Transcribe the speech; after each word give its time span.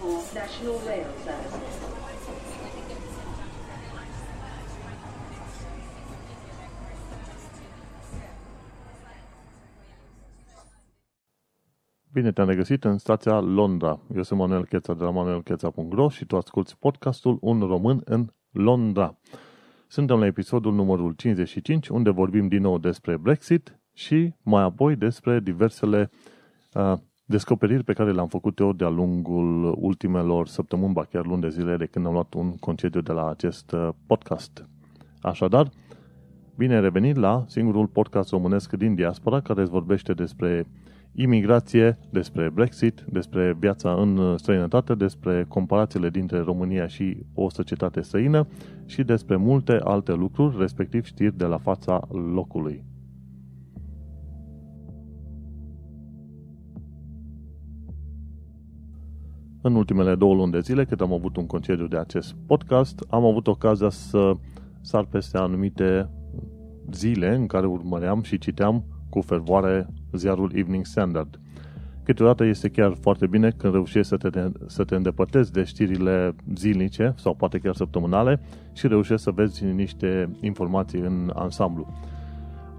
for 0.00 0.16
National 0.34 0.78
Rail 0.86 1.06
Service. 1.24 1.88
Bine 12.12 12.32
te-am 12.32 12.48
regăsit 12.48 12.84
în 12.84 12.98
stația 12.98 13.40
Londra. 13.40 14.00
Eu 14.14 14.22
sunt 14.22 14.38
Manuel 14.38 14.64
Cheța 14.64 14.94
de 14.94 15.04
la 15.04 15.10
manuelcheța.ro 15.10 16.08
și 16.08 16.24
tu 16.24 16.36
asculti 16.36 16.76
podcastul 16.78 17.38
Un 17.40 17.60
român 17.60 18.00
în 18.04 18.32
Londra. 18.50 19.18
Suntem 19.88 20.18
la 20.18 20.26
episodul 20.26 20.72
numărul 20.72 21.12
55, 21.12 21.88
unde 21.88 22.10
vorbim 22.10 22.48
din 22.48 22.60
nou 22.60 22.78
despre 22.78 23.16
Brexit 23.16 23.78
și 23.92 24.34
mai 24.42 24.62
apoi 24.62 24.96
despre 24.96 25.40
diversele 25.40 26.10
uh, 26.72 26.92
descoperiri 27.28 27.84
pe 27.84 27.92
care 27.92 28.12
le-am 28.12 28.26
făcut 28.26 28.58
eu 28.58 28.72
de-a 28.72 28.88
lungul 28.88 29.74
ultimelor 29.78 30.46
săptămâni, 30.46 30.92
ba 30.92 31.04
chiar 31.04 31.26
luni 31.26 31.40
de 31.40 31.48
zile 31.48 31.76
de 31.76 31.86
când 31.86 32.06
am 32.06 32.12
luat 32.12 32.34
un 32.34 32.56
concediu 32.56 33.00
de 33.00 33.12
la 33.12 33.28
acest 33.28 33.72
uh, 33.72 33.88
podcast. 34.06 34.68
Așadar, 35.20 35.70
bine 36.56 36.74
ai 36.74 36.80
revenit 36.80 37.16
la 37.16 37.44
singurul 37.48 37.86
podcast 37.86 38.30
românesc 38.30 38.72
din 38.72 38.94
diaspora 38.94 39.40
care 39.40 39.60
îți 39.60 39.70
vorbește 39.70 40.12
despre 40.12 40.66
imigrație, 41.14 41.98
despre 42.10 42.50
Brexit, 42.50 43.04
despre 43.10 43.56
viața 43.58 43.92
în 43.92 44.36
străinătate, 44.36 44.94
despre 44.94 45.44
comparațiile 45.48 46.10
dintre 46.10 46.40
România 46.40 46.86
și 46.86 47.16
o 47.34 47.50
societate 47.50 48.00
străină 48.00 48.46
și 48.86 49.02
despre 49.02 49.36
multe 49.36 49.78
alte 49.82 50.12
lucruri, 50.12 50.58
respectiv 50.58 51.04
știri 51.04 51.36
de 51.36 51.44
la 51.44 51.58
fața 51.58 52.00
locului. 52.32 52.84
În 59.68 59.74
ultimele 59.74 60.14
două 60.14 60.34
luni 60.34 60.52
de 60.52 60.60
zile, 60.60 60.84
cât 60.84 61.00
am 61.00 61.12
avut 61.12 61.36
un 61.36 61.46
concediu 61.46 61.86
de 61.86 61.96
acest 61.96 62.34
podcast, 62.46 63.04
am 63.08 63.24
avut 63.24 63.46
ocazia 63.46 63.88
să 63.88 64.32
sar 64.80 65.04
peste 65.04 65.38
anumite 65.38 66.08
zile 66.92 67.34
în 67.34 67.46
care 67.46 67.66
urmăream 67.66 68.22
și 68.22 68.38
citeam 68.38 68.84
cu 69.10 69.20
fervoare 69.20 69.86
ziarul 70.12 70.52
Evening 70.54 70.84
Standard. 70.84 71.40
Câteodată 72.02 72.44
este 72.44 72.68
chiar 72.68 72.96
foarte 73.00 73.26
bine 73.26 73.50
când 73.50 73.72
reușești 73.72 74.08
să 74.08 74.16
te, 74.16 74.50
să 74.66 74.84
te 74.84 74.94
îndepărtezi 74.94 75.52
de 75.52 75.64
știrile 75.64 76.34
zilnice 76.54 77.14
sau 77.16 77.34
poate 77.34 77.58
chiar 77.58 77.74
săptămânale 77.74 78.40
și 78.72 78.86
reușești 78.86 79.22
să 79.22 79.30
vezi 79.30 79.64
niște 79.64 80.30
informații 80.40 81.00
în 81.00 81.32
ansamblu. 81.34 81.86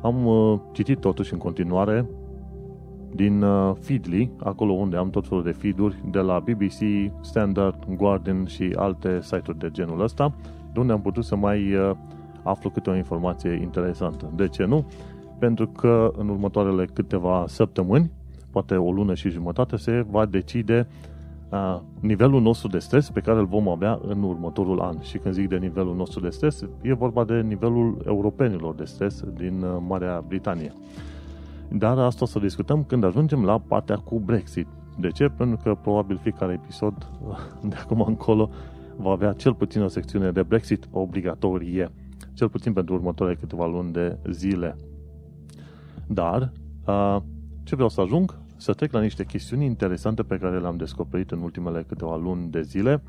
Am 0.02 0.26
uh, 0.26 0.60
citit 0.72 1.00
totuși 1.00 1.34
în 1.34 1.40
continuare 1.40 2.10
din 3.16 3.42
uh, 3.42 3.76
Feedly, 3.80 4.32
acolo 4.44 4.72
unde 4.72 4.98
am 4.98 5.10
tot 5.10 5.28
felul 5.28 5.44
de 5.44 5.52
feed-uri 5.52 5.96
de 6.12 6.20
la 6.20 6.40
BBC, 6.40 7.12
Standard, 7.22 7.88
Guardian 7.96 8.46
și 8.46 8.74
alte 8.76 9.20
site-uri 9.22 9.60
de 9.60 9.70
genul 9.72 10.02
ăsta, 10.02 10.34
de 10.74 10.80
unde 10.80 10.92
am 10.92 11.02
putut 11.02 11.24
să 11.24 11.36
mai 11.36 11.74
uh, 11.74 11.92
aflu 12.44 12.70
câte 12.70 12.90
o 12.90 12.96
informație 12.96 13.52
interesantă. 13.62 14.32
De 14.36 14.48
ce 14.48 14.66
nu? 14.66 14.86
Pentru 15.40 15.68
că 15.68 16.12
în 16.18 16.30
următoarele 16.30 16.86
câteva 16.86 17.46
săptămâni, 17.48 18.12
poate 18.52 18.76
o 18.76 18.92
lună 18.92 19.14
și 19.14 19.30
jumătate, 19.30 19.76
se 19.76 20.06
va 20.10 20.26
decide 20.26 20.88
uh, 21.50 21.80
nivelul 22.00 22.42
nostru 22.42 22.68
de 22.68 22.80
stres 22.80 23.10
pe 23.10 23.20
care 23.20 23.40
îl 23.40 23.46
vom 23.46 23.70
avea 23.70 24.00
în 24.08 24.24
următorul 24.24 24.80
an. 24.80 25.00
Și 25.02 25.18
când 25.18 25.34
zic 25.34 25.48
de 25.48 25.58
nivelul 25.58 25.96
nostru 25.96 26.20
de 26.20 26.30
stres, 26.30 26.66
e 26.82 26.94
vorba 26.94 27.24
de 27.24 27.42
nivelul 27.42 28.02
europenilor 28.06 28.76
de 28.76 28.84
stres 28.84 29.24
din 29.38 29.62
uh, 29.62 29.78
Marea 29.88 30.24
Britanie. 30.28 30.74
Dar 31.72 31.98
asta 31.98 32.24
o 32.24 32.28
să 32.28 32.40
discutăm 32.40 32.84
când 32.84 33.04
ajungem 33.04 33.44
la 33.44 33.60
partea 33.60 33.96
cu 33.96 34.20
Brexit. 34.20 34.68
De 35.00 35.10
ce? 35.10 35.28
Pentru 35.28 35.60
că 35.64 35.76
probabil 35.82 36.18
fiecare 36.18 36.54
episod 36.54 37.10
de 37.70 37.76
acum 37.76 38.02
încolo 38.02 38.50
va 38.98 39.12
avea 39.12 39.34
cel 39.34 39.54
puțin 39.54 39.82
o 39.82 39.88
secțiune 39.88 40.32
de 40.32 40.44
Brexit 40.44 40.88
obligatorie. 40.92 41.92
Cel 42.34 42.50
puțin 42.50 42.74
pentru 42.74 42.94
următoarele 42.94 43.38
câteva 43.40 43.66
luni 43.66 43.92
de 43.92 44.18
zile. 44.32 44.76
Dar, 46.08 46.52
ce 47.64 47.76
vreau 47.76 47.90
să 47.90 48.02
ajung? 48.02 48.38
Să 48.58 48.74
trec 48.74 48.92
la 48.92 49.02
niște 49.02 49.26
chestiuni 49.26 49.66
interesante 49.66 50.24
pe 50.24 50.38
care 50.38 50.60
le-am 50.60 50.78
descoperit 50.78 51.32
în 51.32 51.42
ultimele 51.42 51.84
câteva 51.88 52.18
luni 52.18 52.50
de 52.50 52.62
zile. 52.62 53.04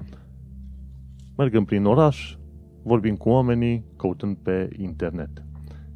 Mergând 1.36 1.66
prin 1.66 1.84
oraș, 1.84 2.36
vorbim 2.82 3.16
cu 3.16 3.28
oamenii, 3.28 3.84
căutând 3.96 4.36
pe 4.36 4.68
internet. 4.76 5.44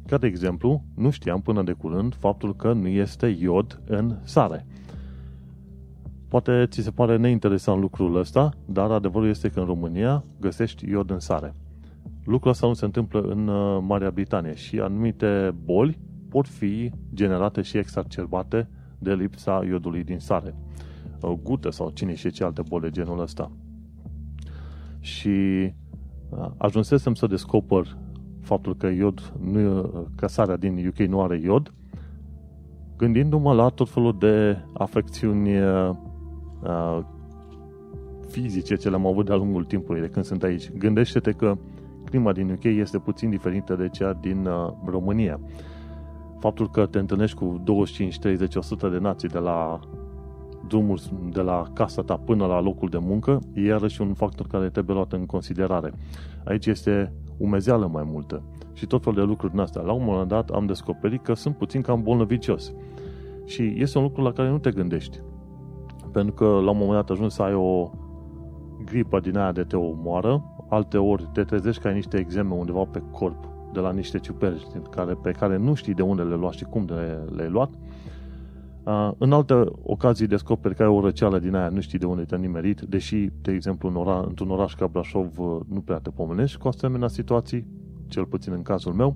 Ca 0.07 0.17
de 0.17 0.27
exemplu, 0.27 0.83
nu 0.95 1.09
știam 1.09 1.41
până 1.41 1.63
de 1.63 1.71
curând 1.71 2.15
faptul 2.15 2.55
că 2.55 2.73
nu 2.73 2.87
este 2.87 3.27
iod 3.27 3.81
în 3.85 4.17
sare. 4.23 4.65
Poate 6.27 6.65
ți 6.69 6.81
se 6.81 6.91
pare 6.91 7.17
neinteresant 7.17 7.81
lucrul 7.81 8.15
ăsta, 8.15 8.53
dar 8.65 8.91
adevărul 8.91 9.27
este 9.27 9.49
că 9.49 9.59
în 9.59 9.65
România 9.65 10.23
găsești 10.39 10.89
iod 10.89 11.09
în 11.09 11.19
sare. 11.19 11.55
Lucrul 12.23 12.51
ăsta 12.51 12.67
nu 12.67 12.73
se 12.73 12.85
întâmplă 12.85 13.21
în 13.21 13.47
uh, 13.47 13.83
Marea 13.87 14.11
Britanie 14.11 14.55
și 14.55 14.79
anumite 14.79 15.55
boli 15.63 15.99
pot 16.29 16.47
fi 16.47 16.91
generate 17.13 17.61
și 17.61 17.77
exacerbate 17.77 18.69
de 18.99 19.13
lipsa 19.13 19.61
iodului 19.65 20.03
din 20.03 20.19
sare. 20.19 20.55
Uh, 21.21 21.31
gute 21.43 21.69
sau 21.69 21.89
cine 21.89 22.13
și 22.15 22.31
ce 22.31 22.43
alte 22.43 22.61
boli 22.67 22.83
de 22.83 22.89
genul 22.89 23.19
ăsta. 23.19 23.51
Și 24.99 25.29
uh, 26.29 26.49
ajunsesem 26.57 27.13
să 27.13 27.27
descoper 27.27 27.97
faptul 28.45 28.75
că 28.75 28.87
iod 28.87 29.33
nu, 29.41 29.91
că 30.15 30.27
sarea 30.27 30.57
din 30.57 30.87
UK 30.87 31.07
nu 31.07 31.21
are 31.21 31.39
iod, 31.43 31.73
gândindu-mă 32.97 33.53
la 33.53 33.69
tot 33.69 33.89
felul 33.89 34.15
de 34.19 34.57
afecțiuni 34.73 35.61
uh, 35.61 36.99
fizice 38.27 38.75
ce 38.75 38.89
le-am 38.89 39.05
avut 39.05 39.25
de-a 39.25 39.35
lungul 39.35 39.63
timpului 39.63 40.01
de 40.01 40.07
când 40.07 40.25
sunt 40.25 40.43
aici. 40.43 40.71
Gândește-te 40.71 41.31
că 41.31 41.57
clima 42.05 42.31
din 42.33 42.49
UK 42.49 42.63
este 42.63 42.97
puțin 42.97 43.29
diferită 43.29 43.75
de 43.75 43.89
cea 43.89 44.13
din 44.13 44.45
uh, 44.45 44.71
România. 44.85 45.39
Faptul 46.39 46.69
că 46.69 46.85
te 46.85 46.99
întâlnești 46.99 47.37
cu 47.37 47.61
25, 47.63 48.19
30, 48.19 48.55
100 48.55 48.89
de 48.89 48.97
nații 48.97 49.27
de 49.27 49.37
la 49.37 49.79
drumul 50.67 50.99
de 51.31 51.41
la 51.41 51.63
casa 51.73 52.01
ta 52.01 52.17
până 52.17 52.45
la 52.45 52.61
locul 52.61 52.89
de 52.89 52.97
muncă, 53.01 53.39
e 53.53 53.61
iarăși 53.61 54.01
un 54.01 54.13
factor 54.13 54.47
care 54.47 54.69
trebuie 54.69 54.95
luat 54.95 55.13
în 55.13 55.25
considerare. 55.25 55.93
Aici 56.43 56.65
este 56.65 57.13
umezeală 57.37 57.89
mai 57.91 58.03
multă 58.11 58.43
și 58.73 58.85
tot 58.85 59.03
felul 59.03 59.19
de 59.19 59.25
lucruri 59.25 59.51
din 59.51 59.61
astea. 59.61 59.81
La 59.81 59.91
un 59.91 60.03
moment 60.03 60.27
dat 60.27 60.49
am 60.49 60.65
descoperit 60.65 61.23
că 61.23 61.33
sunt 61.33 61.57
puțin 61.57 61.81
cam 61.81 62.03
bolnăvicios. 62.03 62.73
Și 63.45 63.73
este 63.77 63.97
un 63.97 64.03
lucru 64.03 64.21
la 64.21 64.31
care 64.31 64.49
nu 64.49 64.57
te 64.57 64.71
gândești. 64.71 65.19
Pentru 66.11 66.33
că 66.33 66.45
la 66.45 66.71
un 66.71 66.77
moment 66.77 66.91
dat 66.91 67.09
ajungi 67.09 67.35
să 67.35 67.41
ai 67.41 67.53
o 67.53 67.89
gripă 68.85 69.19
din 69.19 69.37
aia 69.37 69.51
de 69.51 69.63
te 69.63 69.75
omoară, 69.75 70.43
alte 70.69 70.97
ori 70.97 71.29
te 71.33 71.43
trezești 71.43 71.81
că 71.81 71.87
ai 71.87 71.93
niște 71.93 72.17
exeme 72.17 72.53
undeva 72.53 72.83
pe 72.83 73.01
corp 73.11 73.49
de 73.73 73.79
la 73.79 73.91
niște 73.91 74.19
ciuperci 74.19 74.63
care, 74.89 75.13
pe 75.13 75.31
care 75.31 75.57
nu 75.57 75.73
știi 75.73 75.93
de 75.93 76.01
unde 76.01 76.21
le 76.21 76.35
luat 76.35 76.53
și 76.53 76.63
cum 76.63 76.85
le, 76.87 77.19
le-ai 77.35 77.49
luat. 77.49 77.69
Uh, 78.85 79.11
în 79.17 79.31
alte 79.31 79.53
ocazii 79.83 80.27
descoperi 80.27 80.75
că 80.75 80.83
ai 80.83 80.89
o 80.89 81.01
răceală 81.01 81.39
din 81.39 81.55
aia, 81.55 81.69
nu 81.69 81.81
știi 81.81 81.99
de 81.99 82.05
unde 82.05 82.23
te-a 82.23 82.37
nimerit, 82.37 82.81
deși, 82.81 83.29
de 83.41 83.51
exemplu, 83.51 83.89
în 83.89 83.95
ora, 83.95 84.23
într-un 84.27 84.49
oraș 84.49 84.73
ca 84.73 84.87
Brașov 84.87 85.39
uh, 85.39 85.59
nu 85.67 85.81
prea 85.81 85.97
te 85.97 86.09
pomenești 86.09 86.57
cu 86.57 86.67
asemenea 86.67 87.07
situații, 87.07 87.67
cel 88.07 88.25
puțin 88.25 88.53
în 88.53 88.61
cazul 88.61 88.93
meu, 88.93 89.15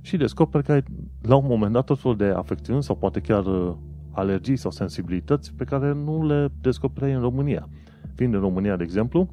și 0.00 0.16
descoperi 0.16 0.64
că 0.64 0.72
ai, 0.72 0.82
la 1.22 1.36
un 1.36 1.44
moment 1.46 1.72
dat, 1.72 1.84
tot 1.84 1.98
felul 1.98 2.16
de 2.16 2.24
afecțiuni 2.24 2.82
sau 2.82 2.96
poate 2.96 3.20
chiar 3.20 3.46
uh, 3.46 3.74
alergii 4.10 4.56
sau 4.56 4.70
sensibilități 4.70 5.54
pe 5.54 5.64
care 5.64 5.92
nu 5.92 6.26
le 6.26 6.48
descoperi 6.60 7.12
în 7.12 7.20
România. 7.20 7.68
Fiind 8.14 8.34
în 8.34 8.40
România, 8.40 8.76
de 8.76 8.82
exemplu, 8.82 9.28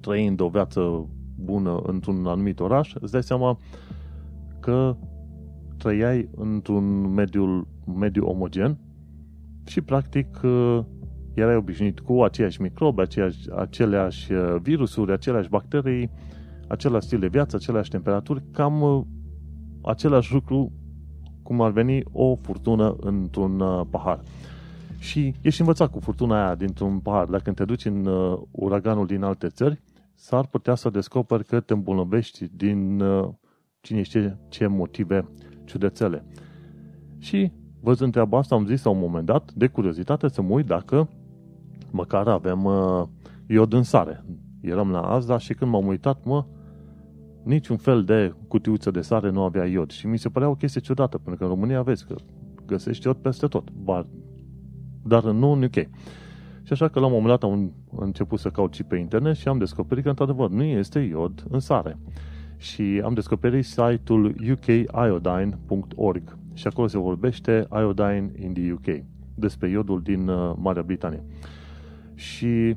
trăind 0.00 0.40
o 0.40 0.48
viață 0.48 1.08
bună 1.36 1.80
într-un 1.86 2.26
anumit 2.26 2.60
oraș, 2.60 2.94
îți 3.00 3.12
dai 3.12 3.22
seama 3.22 3.58
că 4.60 4.96
trăiai 5.76 6.28
într-un 6.36 7.14
mediu, 7.14 7.66
mediu 7.86 8.26
omogen 8.26 8.78
și 9.66 9.80
practic 9.80 10.40
erai 11.34 11.56
obișnuit 11.56 12.00
cu 12.00 12.22
aceiași 12.22 12.62
microbi, 12.62 13.00
aceiași, 13.00 13.38
aceleași 13.56 14.32
virusuri, 14.62 15.12
aceleași 15.12 15.48
bacterii, 15.48 16.10
același 16.68 17.06
stil 17.06 17.18
de 17.18 17.26
viață, 17.26 17.56
aceleași 17.56 17.90
temperaturi, 17.90 18.42
cam 18.50 19.06
același 19.82 20.32
lucru 20.32 20.72
cum 21.42 21.60
ar 21.60 21.70
veni 21.70 22.02
o 22.12 22.36
furtună 22.36 22.96
într-un 23.00 23.62
pahar. 23.90 24.20
Și 24.98 25.34
ești 25.40 25.60
învățat 25.60 25.90
cu 25.90 26.00
furtuna 26.00 26.44
aia 26.44 26.54
dintr-un 26.54 26.98
pahar. 26.98 27.26
Dacă 27.26 27.52
te 27.52 27.64
duci 27.64 27.84
în 27.84 28.08
uraganul 28.50 29.06
din 29.06 29.22
alte 29.22 29.48
țări, 29.48 29.80
s-ar 30.14 30.46
putea 30.46 30.74
să 30.74 30.90
descoperi 30.90 31.44
că 31.44 31.60
te 31.60 31.72
îmbolnăvești 31.72 32.48
din 32.56 33.00
uh, 33.00 33.28
cine 33.80 34.02
știe 34.02 34.38
ce 34.48 34.66
motive 34.66 35.28
ciudățele. 35.64 36.24
Și 37.18 37.52
văzând 37.82 38.12
treaba 38.12 38.38
asta 38.38 38.54
am 38.54 38.66
zis 38.66 38.84
la 38.84 38.90
un 38.90 38.98
moment 38.98 39.26
dat, 39.26 39.52
de 39.52 39.66
curiozitate, 39.66 40.28
să 40.28 40.42
mă 40.42 40.52
uit 40.52 40.66
dacă 40.66 41.08
măcar 41.90 42.28
avem 42.28 42.64
uh, 42.64 43.02
iod 43.46 43.72
în 43.72 43.82
sare. 43.82 44.24
Eram 44.60 44.90
la 44.90 45.00
Azda 45.00 45.38
și 45.38 45.54
când 45.54 45.70
m-am 45.70 45.86
uitat, 45.86 46.24
mă, 46.24 46.44
niciun 47.42 47.76
fel 47.76 48.04
de 48.04 48.34
cutiuță 48.48 48.90
de 48.90 49.00
sare 49.00 49.30
nu 49.30 49.42
avea 49.42 49.66
iod. 49.66 49.90
Și 49.90 50.06
mi 50.06 50.18
se 50.18 50.28
părea 50.28 50.48
o 50.48 50.54
chestie 50.54 50.80
ciudată, 50.80 51.18
pentru 51.18 51.36
că 51.36 51.44
în 51.44 51.50
România 51.50 51.82
vezi 51.82 52.06
că 52.06 52.14
găsești 52.66 53.06
iod 53.06 53.16
peste 53.16 53.46
tot. 53.46 53.70
Bar, 53.70 54.06
dar 55.02 55.24
nu 55.24 55.52
în 55.52 55.62
UK. 55.62 55.74
Și 56.62 56.72
așa 56.72 56.88
că 56.88 57.00
la 57.00 57.06
un 57.06 57.12
moment 57.12 57.40
dat 57.40 57.50
am 57.50 57.72
început 57.96 58.38
să 58.38 58.50
caut 58.50 58.74
și 58.74 58.82
pe 58.82 58.96
internet 58.96 59.36
și 59.36 59.48
am 59.48 59.58
descoperit 59.58 60.02
că 60.02 60.08
într-adevăr 60.08 60.50
nu 60.50 60.62
este 60.62 60.98
iod 60.98 61.44
în 61.50 61.60
sare. 61.60 61.98
Și 62.56 63.02
am 63.04 63.14
descoperit 63.14 63.64
site-ul 63.64 64.34
ukiodine.org 64.50 66.40
și 66.52 66.66
acolo 66.66 66.86
se 66.86 66.98
vorbește 66.98 67.66
iodine 67.70 68.32
in 68.38 68.52
the 68.52 68.72
UK, 68.72 69.04
despre 69.34 69.68
iodul 69.68 70.02
din 70.02 70.28
uh, 70.28 70.52
Marea 70.56 70.82
Britanie. 70.82 71.24
Și 72.14 72.76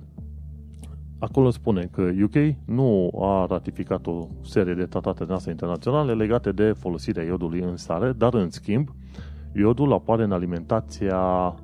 acolo 1.19 1.49
spune 1.49 1.89
că 1.91 2.01
UK 2.23 2.55
nu 2.65 3.11
a 3.21 3.45
ratificat 3.49 4.07
o 4.07 4.27
serie 4.41 4.73
de 4.73 4.85
tratate 4.85 5.25
noastre 5.27 5.51
internaționale 5.51 6.13
legate 6.13 6.51
de 6.51 6.71
folosirea 6.71 7.23
iodului 7.23 7.59
în 7.59 7.77
sare, 7.77 8.11
dar 8.11 8.33
în 8.33 8.49
schimb, 8.49 8.89
iodul 9.53 9.93
apare 9.93 10.23
în 10.23 10.31
alimentația 10.31 11.55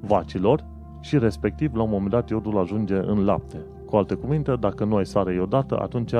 vacilor 0.00 0.64
și 1.00 1.18
respectiv, 1.18 1.74
la 1.74 1.82
un 1.82 1.90
moment 1.90 2.10
dat, 2.10 2.30
iodul 2.30 2.58
ajunge 2.58 2.94
în 2.94 3.24
lapte. 3.24 3.56
Cu 3.86 3.96
alte 3.96 4.14
cuvinte, 4.14 4.56
dacă 4.60 4.84
nu 4.84 4.96
ai 4.96 5.06
sare 5.06 5.34
iodată, 5.34 5.78
atunci 5.78 6.12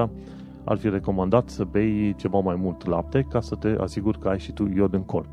ar 0.64 0.76
fi 0.76 0.88
recomandat 0.88 1.49
să 1.49 1.64
bei 1.64 2.14
ceva 2.16 2.38
mai 2.38 2.55
mult 2.55 2.87
lapte 2.87 3.26
ca 3.31 3.40
să 3.40 3.55
te 3.55 3.69
asiguri 3.69 4.19
că 4.19 4.28
ai 4.28 4.38
și 4.38 4.52
tu 4.52 4.66
iod 4.75 4.94
în 4.94 5.02
corp. 5.02 5.28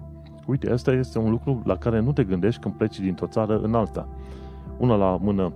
Uite, 0.48 0.72
asta 0.72 0.92
este 0.92 1.20
un 1.20 1.30
lucru 1.30 1.62
la 1.66 1.76
care 1.76 2.00
nu 2.00 2.14
te 2.14 2.24
gândești 2.24 2.62
când 2.62 2.74
pleci 2.74 3.00
dintr-o 3.00 3.28
țară 3.28 3.60
în 3.60 3.74
alta. 3.74 4.08
Una 4.78 4.96
la 4.96 5.18
mână, 5.22 5.54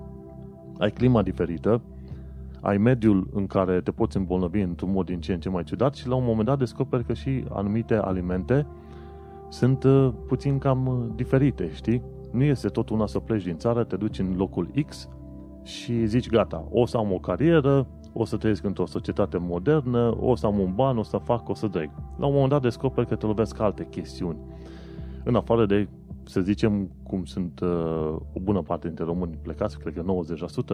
ai 0.78 0.92
clima 0.92 1.22
diferită, 1.22 1.82
ai 2.62 2.78
mediul 2.78 3.30
în 3.34 3.48
care 3.48 3.82
te 3.82 3.92
poți 3.92 4.18
îmbolnăvi 4.18 4.62
într-un 4.62 4.92
mod 4.92 5.06
din 5.06 5.20
ce 5.20 5.34
în 5.34 5.40
ce 5.40 5.50
mai 5.50 5.64
ciudat 5.64 5.96
și 5.96 6.08
la 6.08 6.16
un 6.16 6.24
moment 6.26 6.48
dat 6.48 6.58
descoperi 6.58 7.04
că 7.04 7.14
și 7.14 7.44
anumite 7.50 7.96
alimente 7.96 8.68
sunt 9.50 9.84
uh, 9.84 10.14
puțin 10.28 10.58
cam 10.58 10.88
uh, 10.88 10.96
diferite, 11.16 11.70
știi? 11.74 12.02
Nu 12.32 12.44
este 12.44 12.68
tot 12.68 12.90
una 12.90 13.08
să 13.08 13.20
pleci 13.20 13.44
din 13.44 13.58
țară, 13.58 13.84
te 13.84 13.96
duci 13.96 14.20
în 14.20 14.34
locul 14.38 14.70
X 14.88 15.10
și 15.64 16.06
zici 16.06 16.30
gata, 16.30 16.68
o 16.72 16.86
să 16.86 16.98
am 16.98 17.12
o 17.12 17.18
carieră, 17.18 17.88
o 18.18 18.26
să 18.26 18.38
trăiesc 18.38 18.64
într-o 18.64 18.86
societate 18.86 19.38
modernă, 19.38 20.18
o 20.20 20.36
să 20.36 20.46
am 20.46 20.60
un 20.60 20.74
ban, 20.76 20.98
o 20.98 21.04
să 21.04 21.18
fac, 21.18 21.50
o 21.50 21.54
să 21.54 21.68
dreg. 21.68 21.90
La 22.18 22.26
un 22.26 22.34
moment 22.34 22.50
dat 22.50 22.62
descoperi 22.62 23.08
că 23.08 23.16
te 23.16 23.26
lovesc 23.26 23.60
alte 23.60 23.88
chestiuni. 23.90 24.38
În 25.24 25.36
afară 25.36 25.66
de, 25.66 25.88
să 26.24 26.42
zicem, 26.42 26.90
cum 27.04 27.26
sunt 27.26 27.60
uh, 27.60 28.16
o 28.34 28.40
bună 28.42 28.62
parte 28.62 28.88
dintre 28.88 29.06
români 29.06 29.40
plecați, 29.42 29.80
cred 29.80 29.94
că 29.94 30.04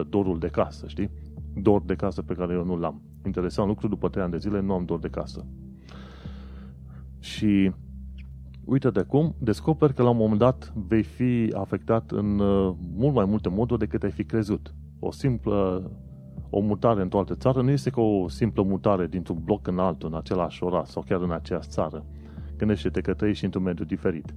90%, 0.04 0.08
dorul 0.08 0.38
de 0.38 0.48
casă, 0.48 0.86
știi? 0.86 1.10
Dor 1.54 1.82
de 1.82 1.94
casă 1.94 2.22
pe 2.22 2.34
care 2.34 2.52
eu 2.52 2.64
nu 2.64 2.76
l-am. 2.76 3.02
Interesant 3.24 3.68
lucru, 3.68 3.88
după 3.88 4.08
3 4.08 4.22
ani 4.22 4.32
de 4.32 4.38
zile 4.38 4.60
nu 4.60 4.72
am 4.72 4.84
dor 4.84 4.98
de 4.98 5.08
casă. 5.08 5.46
Și 7.18 7.72
uite 8.64 8.90
de 8.90 9.02
cum, 9.02 9.34
descoperi 9.38 9.94
că 9.94 10.02
la 10.02 10.10
un 10.10 10.16
moment 10.16 10.38
dat 10.38 10.72
vei 10.86 11.02
fi 11.02 11.52
afectat 11.56 12.10
în 12.10 12.38
uh, 12.38 12.74
mult 12.96 13.14
mai 13.14 13.24
multe 13.24 13.48
moduri 13.48 13.78
decât 13.78 14.02
ai 14.02 14.10
fi 14.10 14.24
crezut. 14.24 14.74
O 14.98 15.10
simplă 15.10 15.90
o 16.54 16.60
mutare 16.60 17.02
într-o 17.02 17.18
altă 17.18 17.34
țară 17.34 17.62
nu 17.62 17.70
este 17.70 17.90
ca 17.90 18.00
o 18.00 18.28
simplă 18.28 18.62
mutare 18.62 19.06
dintr-un 19.06 19.38
bloc 19.44 19.66
în 19.66 19.78
altul, 19.78 20.08
în 20.08 20.14
același 20.14 20.64
oraș 20.64 20.88
sau 20.88 21.04
chiar 21.08 21.20
în 21.20 21.30
aceeași 21.30 21.68
țară. 21.68 22.04
Gândește-te 22.56 23.00
că 23.00 23.14
trăiești 23.14 23.44
într-un 23.44 23.62
mediu 23.62 23.84
diferit. 23.84 24.34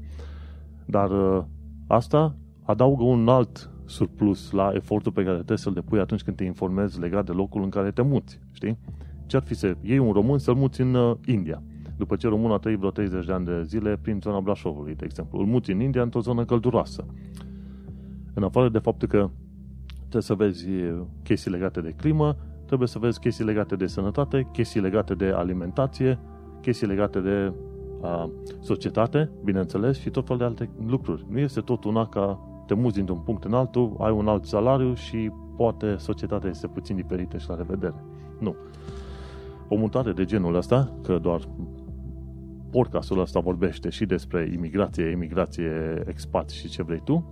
Dar 0.86 1.12
uh, 1.12 1.44
asta 1.88 2.36
adaugă 2.64 3.04
un 3.04 3.28
alt 3.28 3.70
surplus 3.86 4.52
la 4.52 4.72
efortul 4.74 5.12
pe 5.12 5.24
care 5.24 5.36
trebuie 5.36 5.58
să-l 5.58 5.74
depui 5.74 6.00
atunci 6.00 6.24
când 6.24 6.36
te 6.36 6.44
informezi 6.44 7.00
legat 7.00 7.26
de 7.26 7.32
locul 7.32 7.64
în 7.64 7.70
care 7.70 7.92
te 7.92 8.02
muți, 8.02 8.40
știi? 8.52 8.78
Ce 9.26 9.36
ar 9.36 9.44
fi 9.44 9.54
să 9.54 9.76
iei 9.82 9.98
un 9.98 10.12
român 10.12 10.38
să-l 10.38 10.56
muți 10.56 10.82
în 10.82 10.94
uh, 10.94 11.16
India, 11.26 11.62
după 11.98 12.16
ce 12.16 12.28
românul 12.28 12.56
a 12.56 12.60
trăit 12.60 12.78
vreo 12.78 12.92
30 12.92 13.26
de 13.26 13.32
ani 13.32 13.46
de 13.46 13.64
zile 13.64 13.98
prin 14.02 14.20
zona 14.22 14.40
Brașovului, 14.40 14.96
de 14.96 15.06
exemplu. 15.06 15.40
Îl 15.40 15.46
muți 15.46 15.72
în 15.72 15.80
India 15.80 16.02
într-o 16.02 16.20
zonă 16.20 16.46
călduroasă. 16.46 17.06
În 18.34 18.44
afară 18.44 18.70
de 18.70 18.80
faptul 18.80 19.08
că 19.08 19.30
trebuie 20.10 20.22
să 20.22 20.34
vezi 20.34 20.66
chestii 21.24 21.52
legate 21.52 21.82
de 21.82 21.94
climă, 21.98 22.36
trebuie 22.66 22.88
să 22.88 23.00
vezi 23.00 23.20
chestii 23.20 23.46
legate 23.46 23.76
de 23.76 23.88
sănătate, 23.88 24.48
chestii 24.52 24.82
legate 24.82 25.16
de 25.16 25.26
alimentație, 25.26 26.20
chestii 26.62 26.88
legate 26.88 27.20
de 27.20 27.54
a, 28.02 28.30
societate, 28.60 29.30
bineînțeles, 29.44 30.00
și 30.00 30.10
tot 30.10 30.24
felul 30.24 30.38
de 30.40 30.46
alte 30.46 30.70
lucruri. 30.88 31.26
Nu 31.30 31.40
este 31.40 31.60
tot 31.60 31.84
una 31.84 32.08
ca 32.08 32.40
te 32.68 32.74
muzi 32.74 32.96
dintr-un 32.96 33.20
punct 33.20 33.44
în 33.44 33.54
altul, 33.54 33.96
ai 34.00 34.12
un 34.12 34.28
alt 34.28 34.46
salariu 34.46 34.94
și 34.94 35.32
poate 35.58 35.96
societatea 35.98 36.50
este 36.50 36.68
puțin 36.68 36.96
diferită 36.96 37.38
și 37.38 37.50
la 37.50 37.56
revedere. 37.56 38.04
Nu. 38.40 38.56
O 39.68 39.76
mutare 39.76 40.12
de 40.12 40.26
genul 40.26 40.56
ăsta, 40.56 40.94
că 41.04 41.18
doar 41.18 41.42
podcastul 42.72 43.20
ăsta 43.20 43.40
vorbește 43.40 43.90
și 43.90 44.06
despre 44.06 44.52
imigrație, 44.54 45.10
imigrație, 45.10 46.04
expat 46.08 46.50
și 46.50 46.70
ce 46.70 46.84
vrei 46.84 47.02
tu, 47.04 47.26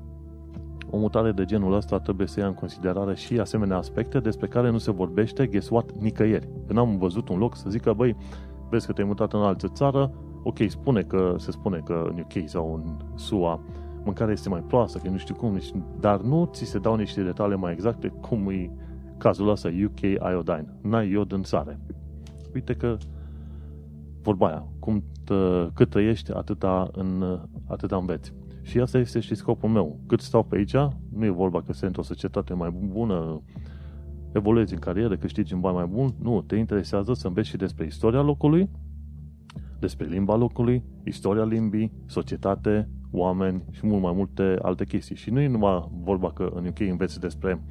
o 0.94 0.98
mutare 0.98 1.32
de 1.32 1.46
genul 1.46 1.74
ăsta 1.74 2.00
trebuie 2.00 2.28
să 2.28 2.40
ia 2.40 2.48
în 2.48 2.54
considerare 2.54 3.16
și 3.16 3.40
asemenea 3.40 3.78
aspecte 3.78 4.20
despre 4.20 4.48
care 4.48 4.70
nu 4.70 4.78
se 4.78 4.92
vorbește, 4.92 5.48
guess 5.48 5.70
what, 5.70 5.92
nicăieri. 5.92 6.50
Când 6.68 6.80
am 6.80 6.98
văzut 6.98 7.30
un 7.30 7.38
loc 7.38 7.56
să 7.56 7.70
zică, 7.70 7.94
băi, 7.94 8.16
vezi 8.70 8.86
că 8.86 8.94
te-ai 8.94 9.08
mutat 9.08 9.34
în 9.34 9.40
altă 9.40 9.68
țară, 9.68 10.12
ok, 10.44 10.58
spune 10.68 11.02
că, 11.02 11.36
se 11.38 11.52
spune 11.52 11.82
că 11.86 12.06
în 12.10 12.20
UK 12.20 12.50
sau 12.50 12.74
în 12.74 13.18
SUA 13.18 13.60
mâncarea 14.04 14.34
este 14.34 14.50
mai 14.50 14.62
proastă, 14.62 14.98
că 14.98 15.10
nu 15.10 15.18
știu 15.18 15.36
cum, 15.36 15.60
dar 16.00 16.22
nu 16.22 16.50
ți 16.54 16.66
se 16.66 16.80
dau 16.80 16.96
niște 16.96 17.22
detalii 17.22 17.58
mai 17.58 17.72
exacte 17.72 18.08
cum 18.08 18.50
e 18.50 18.72
cazul 19.18 19.50
ăsta 19.50 19.70
UK 19.86 20.02
iodine. 20.02 20.78
N-ai 20.82 21.10
iod 21.10 21.32
în 21.32 21.44
sare. 21.44 21.80
Uite 22.54 22.74
că 22.74 22.98
vorba 24.22 24.48
aia, 24.48 24.68
cum 24.80 25.04
tă, 25.24 25.72
cât 25.74 25.90
trăiești, 25.90 26.32
atâta, 26.32 26.90
în, 26.92 27.40
atâta 27.68 27.96
înveți. 27.96 28.34
Și 28.64 28.80
asta 28.80 28.98
este 28.98 29.20
și 29.20 29.36
scopul 29.36 29.70
meu. 29.70 30.00
Cât 30.08 30.20
stau 30.20 30.44
pe 30.44 30.56
aici, 30.56 30.76
nu 31.14 31.26
e 31.26 31.30
vorba 31.30 31.62
că 31.62 31.74
sunt 31.74 31.98
o 31.98 32.02
societate 32.02 32.54
mai 32.54 32.70
bună, 32.70 33.42
evoluezi 34.32 34.74
în 34.74 34.80
carieră, 34.80 35.18
câștigi 35.18 35.54
un 35.54 35.60
bani 35.60 35.76
mai 35.76 35.86
bun. 35.86 36.14
Nu, 36.22 36.42
te 36.42 36.56
interesează 36.56 37.14
să 37.14 37.28
înveți 37.28 37.50
și 37.50 37.58
despre 37.58 37.86
istoria 37.86 38.22
locului, 38.22 38.70
despre 39.80 40.06
limba 40.06 40.36
locului, 40.36 40.84
istoria 41.04 41.44
limbii, 41.44 41.92
societate, 42.06 42.90
oameni 43.12 43.64
și 43.72 43.86
mult 43.86 44.02
mai 44.02 44.14
multe 44.16 44.58
alte 44.62 44.86
chestii. 44.86 45.16
Și 45.16 45.30
nu 45.30 45.40
e 45.40 45.48
numai 45.48 45.90
vorba 46.04 46.32
că 46.32 46.52
în 46.54 46.66
UK 46.66 46.80
înveți 46.80 47.20
despre 47.20 47.64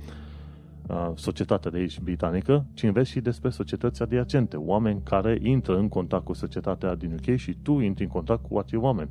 uh, 0.89 1.11
societatea 1.15 1.71
de 1.71 1.79
aici 1.79 2.01
britanică, 2.01 2.67
ci 2.75 2.83
înveți 2.83 3.11
și 3.11 3.21
despre 3.21 3.51
societăți 3.51 4.03
adiacente, 4.03 4.57
oameni 4.57 5.01
care 5.03 5.39
intră 5.43 5.79
în 5.79 5.89
contact 5.89 6.25
cu 6.25 6.33
societatea 6.33 6.95
din 6.95 7.13
UK 7.13 7.37
și 7.37 7.57
tu 7.63 7.81
intri 7.81 8.05
în 8.05 8.11
contact 8.11 8.43
cu 8.49 8.59
acei 8.59 8.79
oameni 8.79 9.11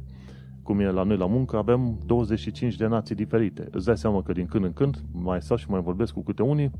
cum 0.72 0.80
e 0.80 0.92
la 0.92 1.04
noi 1.04 1.18
la 1.18 1.26
muncă, 1.26 1.58
avem 1.58 1.98
25 2.06 2.76
de 2.76 2.88
nații 2.88 3.16
diferite. 3.16 3.68
Îți 3.72 3.86
dai 3.86 3.98
seama 3.98 4.22
că 4.22 4.32
din 4.32 4.46
când 4.46 4.64
în 4.64 4.74
când 4.74 5.04
mai 5.12 5.42
stau 5.42 5.58
și 5.58 5.70
mai 5.70 5.82
vorbesc 5.82 6.14
cu 6.14 6.24
câte 6.24 6.42
unii 6.42 6.72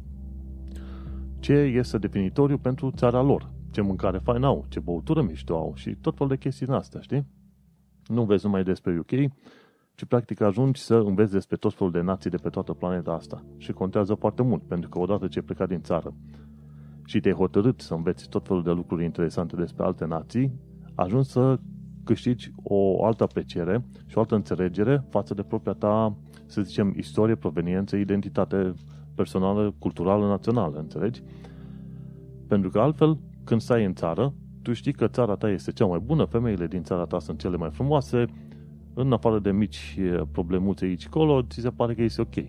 ce 1.40 1.54
este 1.54 1.98
definitoriu 1.98 2.58
pentru 2.58 2.92
țara 2.92 3.22
lor. 3.22 3.52
Ce 3.72 3.82
mâncare 3.82 4.18
faină 4.18 4.46
au, 4.46 4.66
ce 4.70 4.80
băutură 4.80 5.22
mișto 5.22 5.56
au 5.56 5.74
și 5.76 5.96
tot 5.96 6.14
felul 6.14 6.30
de 6.30 6.38
chestii 6.38 6.66
în 6.70 6.74
astea, 6.74 7.00
știi? 7.00 7.26
Nu 8.06 8.24
vezi 8.24 8.46
numai 8.46 8.64
despre 8.64 8.98
UK, 9.00 9.32
ci 9.96 10.06
practic 10.08 10.42
ajungi 10.42 10.82
să 10.82 10.96
înveți 10.96 11.32
despre 11.32 11.56
tot 11.56 11.74
felul 11.74 11.92
de 11.92 12.02
nații 12.02 12.30
de 12.30 12.38
pe 12.38 12.50
toată 12.50 12.74
planeta 12.74 13.12
asta. 13.12 13.44
Și 13.58 13.72
contează 13.72 14.14
foarte 14.14 14.42
mult, 14.42 14.64
pentru 14.64 14.90
că 14.90 15.00
odată 15.00 15.28
ce 15.28 15.40
ai 15.40 15.46
plecat 15.46 15.68
din 15.68 15.82
țară 15.82 16.14
și 17.06 17.20
te-ai 17.20 17.34
hotărât 17.34 17.82
să 17.82 17.94
înveți 17.94 18.30
tot 18.30 18.48
felul 18.48 18.64
de 18.64 18.72
lucruri 18.72 19.04
interesante 19.04 19.56
despre 19.56 19.84
alte 19.84 20.06
nații, 20.06 20.52
ajungi 20.96 21.30
să 21.30 21.60
câștigi 22.04 22.52
o 22.64 23.06
altă 23.06 23.24
apreciere 23.24 23.86
și 24.06 24.18
o 24.18 24.20
altă 24.20 24.36
înțelegere 24.36 25.06
față 25.10 25.34
de 25.34 25.42
propria 25.42 25.74
ta, 25.74 26.18
să 26.46 26.62
zicem, 26.62 26.94
istorie, 26.98 27.36
proveniență, 27.36 27.96
identitate 27.96 28.74
personală, 29.16 29.76
culturală, 29.80 30.28
națională, 30.28 30.78
înțelegi? 30.78 31.24
Pentru 32.48 32.70
că 32.70 32.80
altfel, 32.80 33.20
când 33.44 33.62
stai 33.62 33.86
în 33.86 33.94
țară, 33.94 34.34
tu 34.62 34.74
știi 34.74 34.94
că 34.94 35.08
țara 35.08 35.36
ta 35.36 35.50
este 35.50 35.72
cea 35.72 35.86
mai 35.86 36.00
bună, 36.00 36.26
femeile 36.26 36.68
din 36.68 36.84
țara 36.84 37.06
ta 37.06 37.20
sunt 37.20 37.40
cele 37.40 37.58
mai 37.58 37.70
frumoase, 37.72 38.26
în 38.94 39.14
afară 39.14 39.40
de 39.40 39.52
mici 39.52 40.00
problemuțe 40.32 40.86
aici 40.86 41.08
colo, 41.08 41.42
ți 41.42 41.60
se 41.60 41.70
pare 41.70 41.94
că 41.94 42.02
este 42.02 42.22
ok. 42.22 42.46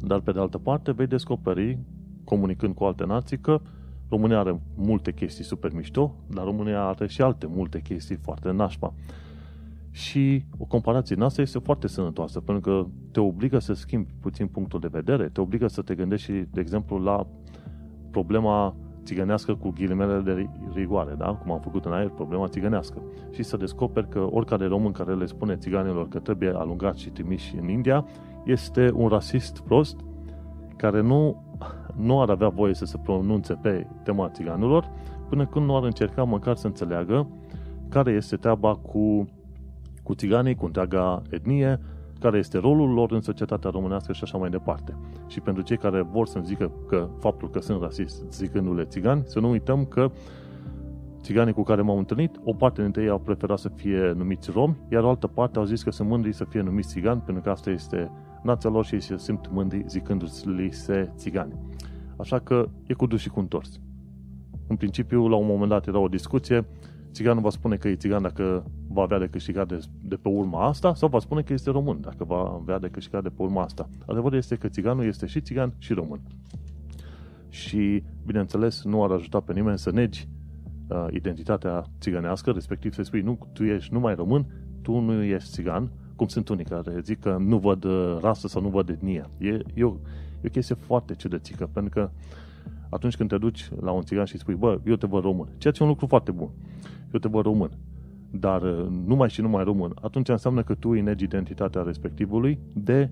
Dar 0.00 0.20
pe 0.20 0.32
de 0.32 0.38
altă 0.38 0.58
parte 0.58 0.92
vei 0.92 1.06
descoperi, 1.06 1.78
comunicând 2.24 2.74
cu 2.74 2.84
alte 2.84 3.04
nații, 3.04 3.38
că 3.38 3.60
România 4.08 4.38
are 4.38 4.60
multe 4.74 5.12
chestii 5.12 5.44
super 5.44 5.72
mișto, 5.72 6.14
dar 6.26 6.44
România 6.44 6.82
are 6.82 7.06
și 7.06 7.22
alte 7.22 7.46
multe 7.46 7.80
chestii 7.80 8.16
foarte 8.16 8.50
nașpa. 8.50 8.94
Și 9.90 10.44
o 10.58 10.64
comparație 10.64 11.16
noastră 11.16 11.42
este 11.42 11.58
foarte 11.58 11.88
sănătoasă, 11.88 12.40
pentru 12.40 12.70
că 12.70 12.86
te 13.10 13.20
obligă 13.20 13.58
să 13.58 13.72
schimbi 13.72 14.10
puțin 14.20 14.46
punctul 14.46 14.80
de 14.80 14.88
vedere, 14.90 15.28
te 15.28 15.40
obligă 15.40 15.66
să 15.66 15.82
te 15.82 15.94
gândești, 15.94 16.32
de 16.32 16.60
exemplu, 16.60 16.98
la 16.98 17.26
problema 18.10 18.76
țigănească 19.06 19.54
cu 19.54 19.70
ghilimele 19.70 20.20
de 20.20 20.48
rigoare, 20.74 21.14
da? 21.18 21.34
cum 21.34 21.52
am 21.52 21.60
făcut 21.60 21.84
în 21.84 21.92
aer, 21.92 22.08
problema 22.08 22.48
țigănească. 22.48 23.02
Și 23.30 23.42
să 23.42 23.56
descoperi 23.56 24.08
că 24.08 24.28
oricare 24.30 24.66
român 24.66 24.92
care 24.92 25.14
le 25.14 25.26
spune 25.26 25.56
țiganilor 25.56 26.08
că 26.08 26.18
trebuie 26.18 26.52
alungați 26.54 27.00
și 27.00 27.10
trimiși 27.10 27.56
în 27.60 27.68
India, 27.68 28.06
este 28.44 28.90
un 28.94 29.08
rasist 29.08 29.60
prost 29.60 30.00
care 30.76 31.00
nu 31.00 31.42
nu 31.96 32.20
ar 32.20 32.30
avea 32.30 32.48
voie 32.48 32.74
să 32.74 32.84
se 32.84 32.98
pronunțe 33.02 33.54
pe 33.54 33.86
tema 34.02 34.28
țiganilor 34.28 34.90
până 35.28 35.46
când 35.46 35.66
nu 35.66 35.76
ar 35.76 35.82
încerca 35.82 36.22
măcar 36.24 36.56
să 36.56 36.66
înțeleagă 36.66 37.28
care 37.88 38.10
este 38.10 38.36
treaba 38.36 38.74
cu, 38.74 39.28
cu 40.02 40.14
țiganii, 40.14 40.54
cu 40.54 40.64
întreaga 40.64 41.22
etnie, 41.30 41.80
care 42.20 42.38
este 42.38 42.58
rolul 42.58 42.92
lor 42.92 43.12
în 43.12 43.20
societatea 43.20 43.70
românească 43.70 44.12
și 44.12 44.20
așa 44.22 44.38
mai 44.38 44.50
departe. 44.50 44.96
Și 45.26 45.40
pentru 45.40 45.62
cei 45.62 45.76
care 45.76 46.02
vor 46.02 46.26
să 46.26 46.40
zică 46.44 46.70
că 46.88 47.08
faptul 47.18 47.50
că 47.50 47.60
sunt 47.60 47.82
rasist, 47.82 48.22
zicându-le 48.30 48.84
țigani, 48.84 49.22
să 49.24 49.40
nu 49.40 49.50
uităm 49.50 49.84
că 49.84 50.10
țiganii 51.20 51.52
cu 51.52 51.62
care 51.62 51.82
m-am 51.82 51.98
întâlnit, 51.98 52.40
o 52.44 52.52
parte 52.52 52.82
dintre 52.82 53.02
ei 53.02 53.08
au 53.08 53.18
preferat 53.18 53.58
să 53.58 53.68
fie 53.68 54.12
numiți 54.16 54.50
romi, 54.50 54.76
iar 54.90 55.02
o 55.02 55.08
altă 55.08 55.26
parte 55.26 55.58
au 55.58 55.64
zis 55.64 55.82
că 55.82 55.90
sunt 55.90 56.08
mândri 56.08 56.32
să 56.32 56.44
fie 56.44 56.60
numiți 56.60 56.88
țigani, 56.88 57.20
pentru 57.20 57.42
că 57.42 57.50
asta 57.50 57.70
este 57.70 58.10
nația 58.46 58.70
lor 58.70 58.84
și 58.84 58.94
ei 58.94 59.00
se 59.00 59.18
simt 59.18 59.50
mândri 59.50 59.84
zicându-li 59.86 60.70
se 60.70 61.12
țigani. 61.16 61.52
Așa 62.16 62.38
că 62.38 62.68
e 62.86 62.94
cu 62.94 63.06
dus 63.06 63.20
și 63.20 63.28
cu 63.28 63.40
întors. 63.40 63.80
În 64.66 64.76
principiu, 64.76 65.28
la 65.28 65.36
un 65.36 65.46
moment 65.46 65.70
dat 65.70 65.86
era 65.86 65.98
o 65.98 66.08
discuție, 66.08 66.66
țiganul 67.12 67.42
va 67.42 67.50
spune 67.50 67.76
că 67.76 67.88
e 67.88 67.94
țigan 67.94 68.22
dacă 68.22 68.64
va 68.88 69.02
avea 69.02 69.18
de 69.18 69.26
câștigat 69.26 69.68
de, 69.68 69.80
de 70.02 70.16
pe 70.16 70.28
urma 70.28 70.66
asta 70.66 70.94
sau 70.94 71.08
va 71.08 71.18
spune 71.18 71.42
că 71.42 71.52
este 71.52 71.70
român 71.70 72.00
dacă 72.00 72.24
va 72.24 72.58
avea 72.60 72.78
de 72.78 72.88
câștigat 72.88 73.22
de 73.22 73.28
pe 73.28 73.42
urma 73.42 73.62
asta. 73.62 73.88
Adevărul 74.06 74.38
este 74.38 74.56
că 74.56 74.68
țiganul 74.68 75.04
este 75.04 75.26
și 75.26 75.40
țigan 75.40 75.74
și 75.78 75.92
român. 75.92 76.20
Și, 77.48 78.02
bineînțeles, 78.26 78.84
nu 78.84 79.04
ar 79.04 79.10
ajuta 79.10 79.40
pe 79.40 79.52
nimeni 79.52 79.78
să 79.78 79.90
negi 79.90 80.28
uh, 80.88 81.06
identitatea 81.10 81.84
țigănească, 82.00 82.50
respectiv 82.50 82.92
să 82.92 83.02
spui, 83.02 83.20
nu, 83.20 83.38
tu 83.52 83.64
ești 83.64 83.92
numai 83.92 84.14
român, 84.14 84.46
tu 84.82 84.98
nu 84.98 85.22
ești 85.22 85.50
țigan, 85.50 85.90
cum 86.16 86.26
sunt 86.26 86.48
unii 86.48 86.64
care 86.64 87.00
zic 87.00 87.20
că 87.20 87.36
nu 87.38 87.58
văd 87.58 87.84
uh, 87.84 88.18
rasă 88.20 88.48
sau 88.48 88.62
nu 88.62 88.68
văd 88.68 88.88
etnie. 88.88 89.24
E, 89.38 89.48
e, 89.74 89.84
o, 89.84 89.94
e 90.40 90.46
o 90.46 90.50
chestie 90.50 90.74
foarte 90.74 91.14
ciudățică, 91.14 91.70
pentru 91.72 92.00
că 92.00 92.10
atunci 92.88 93.16
când 93.16 93.28
te 93.28 93.38
duci 93.38 93.70
la 93.80 93.90
un 93.90 94.02
țigan 94.02 94.24
și 94.24 94.38
spui, 94.38 94.54
bă, 94.54 94.80
eu 94.86 94.96
te 94.96 95.06
văd 95.06 95.22
român, 95.22 95.48
ceea 95.58 95.72
ce 95.72 95.82
e 95.82 95.84
un 95.84 95.90
lucru 95.90 96.06
foarte 96.06 96.30
bun, 96.30 96.50
eu 97.12 97.20
te 97.20 97.28
văd 97.28 97.44
român, 97.44 97.70
dar 98.30 98.62
uh, 98.62 98.86
numai 99.06 99.30
și 99.30 99.40
numai 99.40 99.64
român, 99.64 99.92
atunci 100.02 100.28
înseamnă 100.28 100.62
că 100.62 100.74
tu 100.74 100.92
inegi 100.92 101.24
identitatea 101.24 101.82
respectivului 101.82 102.58
de 102.72 103.10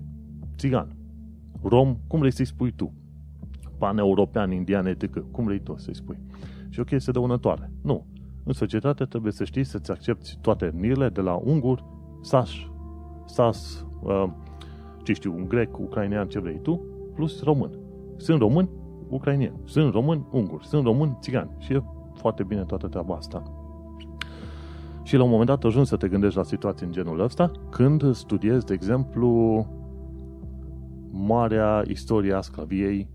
țigan. 0.57 0.95
Rom, 1.61 1.97
cum 2.07 2.19
vrei 2.19 2.31
să-i 2.31 2.45
spui 2.45 2.71
tu? 2.71 2.93
Pan-european, 3.77 4.51
indian, 4.51 4.85
etc. 4.85 5.19
Cum 5.31 5.45
vrei 5.45 5.59
tu 5.59 5.75
să-i 5.77 5.95
spui? 5.95 6.17
Și 6.69 6.79
o 6.79 6.83
chestie 6.83 7.13
dăunătoare. 7.13 7.71
Nu. 7.81 8.05
În 8.43 8.53
societate 8.53 9.05
trebuie 9.05 9.31
să 9.31 9.43
știi 9.43 9.63
să-ți 9.63 9.91
accepti 9.91 10.37
toate 10.41 10.65
etniile, 10.65 11.09
de 11.09 11.21
la 11.21 11.33
ungur, 11.33 11.83
saș, 12.21 12.67
sas, 13.25 13.85
uh, 14.01 14.25
ce 15.03 15.13
știu, 15.13 15.33
un 15.33 15.45
grec, 15.47 15.79
ucrainean, 15.79 16.27
ce 16.27 16.39
vrei 16.39 16.59
tu, 16.61 16.81
plus 17.15 17.43
român. 17.43 17.79
Sunt 18.17 18.39
român, 18.39 18.69
ucrainieni. 19.09 19.59
Sunt 19.63 19.93
român, 19.93 20.25
ungur. 20.31 20.63
Sunt 20.63 20.83
român, 20.83 21.17
țigani. 21.21 21.49
Și 21.57 21.73
e 21.73 21.83
foarte 22.13 22.43
bine 22.43 22.63
toată 22.63 22.87
treaba 22.87 23.15
asta. 23.15 23.43
Și 25.03 25.15
la 25.15 25.23
un 25.23 25.29
moment 25.29 25.47
dat 25.47 25.63
ajungi 25.63 25.89
să 25.89 25.97
te 25.97 26.07
gândești 26.07 26.37
la 26.37 26.43
situații 26.43 26.85
în 26.85 26.91
genul 26.91 27.19
ăsta 27.19 27.51
când 27.69 28.13
studiezi, 28.13 28.65
de 28.65 28.73
exemplu, 28.73 29.65
marea 31.11 31.83
istorie 31.87 32.33
a 32.33 32.41
sclaviei 32.41 33.09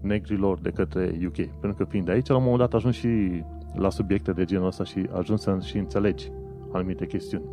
negrilor 0.00 0.60
de 0.60 0.70
către 0.70 1.18
UK. 1.26 1.34
Pentru 1.34 1.74
că 1.76 1.84
fiind 1.84 2.06
de 2.06 2.12
aici, 2.12 2.28
la 2.28 2.36
un 2.36 2.42
moment 2.42 2.60
dat 2.60 2.74
ajungi 2.74 2.98
și 2.98 3.42
la 3.74 3.90
subiecte 3.90 4.32
de 4.32 4.44
genul 4.44 4.66
ăsta 4.66 4.84
și 4.84 5.06
ajungi 5.12 5.42
să 5.42 5.58
și 5.62 5.78
înțelegi 5.78 6.30
anumite 6.72 7.06
chestiuni. 7.06 7.44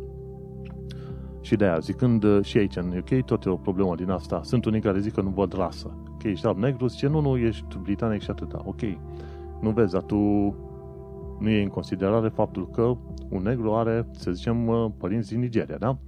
Și 1.42 1.56
de 1.56 1.64
aia, 1.64 1.78
zicând 1.78 2.44
și 2.44 2.58
aici 2.58 2.76
în 2.76 2.96
UK, 2.96 3.24
tot 3.24 3.44
e 3.44 3.48
o 3.48 3.56
problemă 3.56 3.94
din 3.94 4.10
asta. 4.10 4.40
Sunt 4.44 4.64
unii 4.64 4.80
care 4.80 5.00
zic 5.00 5.12
că 5.12 5.20
nu 5.20 5.30
văd 5.30 5.52
rasă. 5.52 5.96
Că 6.18 6.28
ești 6.28 6.46
alb 6.46 6.58
negru, 6.58 6.86
zice, 6.86 7.06
nu, 7.06 7.20
nu, 7.20 7.36
ești 7.36 7.78
britanic 7.82 8.20
și 8.22 8.30
atâta. 8.30 8.62
Ok, 8.64 8.80
nu 9.60 9.70
vezi, 9.70 9.92
dar 9.92 10.02
tu 10.02 10.16
nu 11.40 11.48
e 11.48 11.62
în 11.62 11.68
considerare 11.68 12.28
faptul 12.28 12.68
că 12.68 12.96
un 13.28 13.42
negru 13.42 13.72
are, 13.72 14.06
să 14.10 14.30
zicem, 14.30 14.94
părinți 14.98 15.28
din 15.28 15.40
Nigeria, 15.40 15.76
da? 15.76 15.98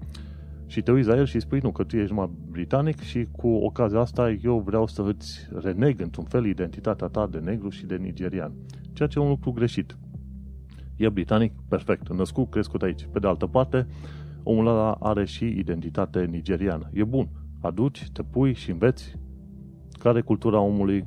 Și 0.67 0.83
te 0.83 0.93
uiți 0.93 1.09
la 1.09 1.17
el 1.17 1.27
și 1.27 1.35
îi 1.35 1.41
spui, 1.41 1.59
nu, 1.63 1.73
că 1.73 1.85
tu 1.85 1.97
ești 1.97 2.15
mai 2.15 2.31
britanic 2.51 3.01
și 3.01 3.27
cu 3.33 3.49
ocazia 3.49 4.01
asta 4.01 4.31
eu 4.43 4.59
vreau 4.59 4.87
să 4.87 5.03
îți 5.03 5.49
reneg 5.63 6.01
într-un 6.01 6.25
fel 6.25 6.45
identitatea 6.47 7.07
ta 7.07 7.27
de 7.27 7.39
negru 7.39 7.69
și 7.69 7.87
de 7.87 7.97
nigerian. 7.97 8.53
Ceea 8.93 9.09
ce 9.09 9.19
e 9.19 9.23
un 9.23 9.29
lucru 9.29 9.51
greșit. 9.51 9.97
E 10.97 11.09
britanic, 11.09 11.53
perfect, 11.69 12.13
născut, 12.13 12.51
crescut 12.51 12.83
aici. 12.83 13.09
Pe 13.13 13.19
de 13.19 13.27
altă 13.27 13.47
parte, 13.47 13.87
omul 14.45 14.67
ăla 14.67 14.93
are 14.93 15.25
și 15.25 15.45
identitate 15.45 16.25
nigeriană. 16.25 16.91
E 16.93 17.05
bun. 17.05 17.29
Aduci, 17.61 18.11
te 18.13 18.23
pui 18.23 18.55
și 18.55 18.71
înveți 18.71 19.17
care 19.99 20.19
e 20.19 20.21
cultura 20.23 20.61
omului, 20.61 21.07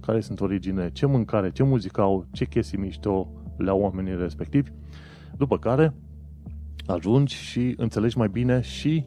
care 0.00 0.20
sunt 0.20 0.40
origine, 0.40 0.90
ce 0.90 1.06
mâncare, 1.06 1.50
ce 1.50 1.62
muzică 1.62 2.00
au, 2.00 2.26
ce 2.32 2.44
chestii 2.44 2.78
mișto 2.78 3.32
le 3.56 3.70
au 3.70 3.80
oamenii 3.80 4.16
respectivi, 4.16 4.70
după 5.36 5.58
care 5.58 5.94
ajungi 6.86 7.34
și 7.34 7.74
înțelegi 7.76 8.18
mai 8.18 8.28
bine 8.28 8.60
și 8.60 9.06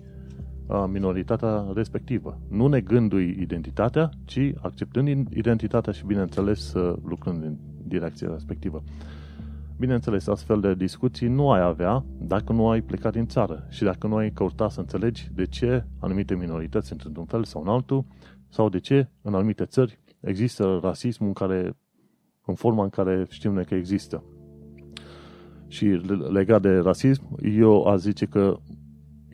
minoritatea 0.87 1.71
respectivă. 1.73 2.41
Nu 2.49 2.67
negându-i 2.67 3.37
identitatea, 3.39 4.09
ci 4.25 4.51
acceptând 4.61 5.27
identitatea 5.33 5.93
și, 5.93 6.05
bineînțeles, 6.05 6.73
lucrând 7.03 7.43
în 7.43 7.57
direcția 7.83 8.29
respectivă. 8.31 8.83
Bineînțeles, 9.79 10.27
astfel 10.27 10.59
de 10.59 10.73
discuții 10.73 11.27
nu 11.27 11.51
ai 11.51 11.61
avea 11.61 12.05
dacă 12.17 12.53
nu 12.53 12.69
ai 12.69 12.81
plecat 12.81 13.11
din 13.11 13.27
țară 13.27 13.65
și 13.69 13.83
dacă 13.83 14.07
nu 14.07 14.15
ai 14.15 14.31
căuta 14.31 14.69
să 14.69 14.79
înțelegi 14.79 15.29
de 15.33 15.45
ce 15.45 15.85
anumite 15.99 16.35
minorități 16.35 16.87
sunt 16.87 17.01
într-un 17.01 17.25
fel 17.25 17.43
sau 17.43 17.61
în 17.61 17.67
altul 17.67 18.05
sau 18.49 18.69
de 18.69 18.79
ce 18.79 19.07
în 19.21 19.33
anumite 19.33 19.65
țări 19.65 19.99
există 20.19 20.79
rasism 20.81 21.25
în, 21.25 21.33
care, 21.33 21.77
în 22.45 22.55
forma 22.55 22.83
în 22.83 22.89
care 22.89 23.25
știm 23.29 23.53
noi 23.53 23.65
că 23.65 23.75
există. 23.75 24.23
Și 25.67 25.85
legat 26.31 26.61
de 26.61 26.77
rasism, 26.77 27.37
eu 27.57 27.83
aș 27.83 27.99
zice 27.99 28.25
că 28.25 28.57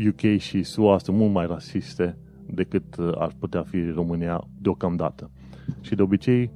UK 0.08 0.38
și 0.38 0.64
SUA 0.64 0.98
sunt 0.98 1.18
mult 1.18 1.32
mai 1.32 1.46
rasiste 1.46 2.18
decât 2.46 2.98
uh, 2.98 3.12
ar 3.16 3.36
putea 3.40 3.62
fi 3.64 3.90
România 3.90 4.48
deocamdată. 4.62 5.32
Și 5.82 5.96
de 5.96 6.02
obicei, 6.02 6.52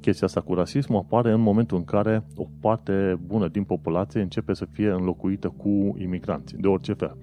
chestia 0.00 0.26
asta 0.26 0.40
cu 0.40 0.54
rasismul 0.54 0.98
apare 0.98 1.32
în 1.32 1.40
momentul 1.40 1.76
în 1.76 1.84
care 1.84 2.24
o 2.36 2.46
parte 2.60 3.18
bună 3.26 3.48
din 3.48 3.64
populație 3.64 4.20
începe 4.20 4.54
să 4.54 4.64
fie 4.64 4.90
înlocuită 4.90 5.48
cu 5.56 5.96
imigranți, 5.98 6.56
de 6.56 6.66
orice 6.66 6.92
fel. 6.92 7.16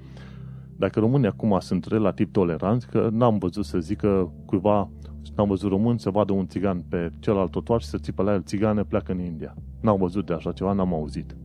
Dacă 0.78 1.00
românii 1.00 1.28
acum 1.28 1.58
sunt 1.60 1.86
relativ 1.86 2.32
toleranți, 2.32 2.88
că 2.88 3.10
n-am 3.12 3.38
văzut 3.38 3.66
să 3.66 3.80
zică 3.80 4.32
cuiva, 4.46 4.90
n-am 5.36 5.48
văzut 5.48 5.70
român 5.70 5.98
să 5.98 6.10
vadă 6.10 6.34
un 6.34 6.48
țigan 6.48 6.84
pe 6.90 7.12
celălalt 7.20 7.52
trotuar 7.52 7.82
și 7.82 7.88
să 7.88 7.98
țipă 7.98 8.24
la 8.24 8.34
el 8.34 8.44
țigane, 8.44 8.84
pleacă 8.84 9.12
în 9.12 9.20
India. 9.20 9.56
N-am 9.82 9.98
văzut 9.98 10.26
de 10.26 10.34
așa 10.34 10.52
ceva, 10.52 10.72
n-am 10.72 10.94
auzit. 10.94 11.36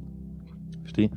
Știi? 0.82 1.10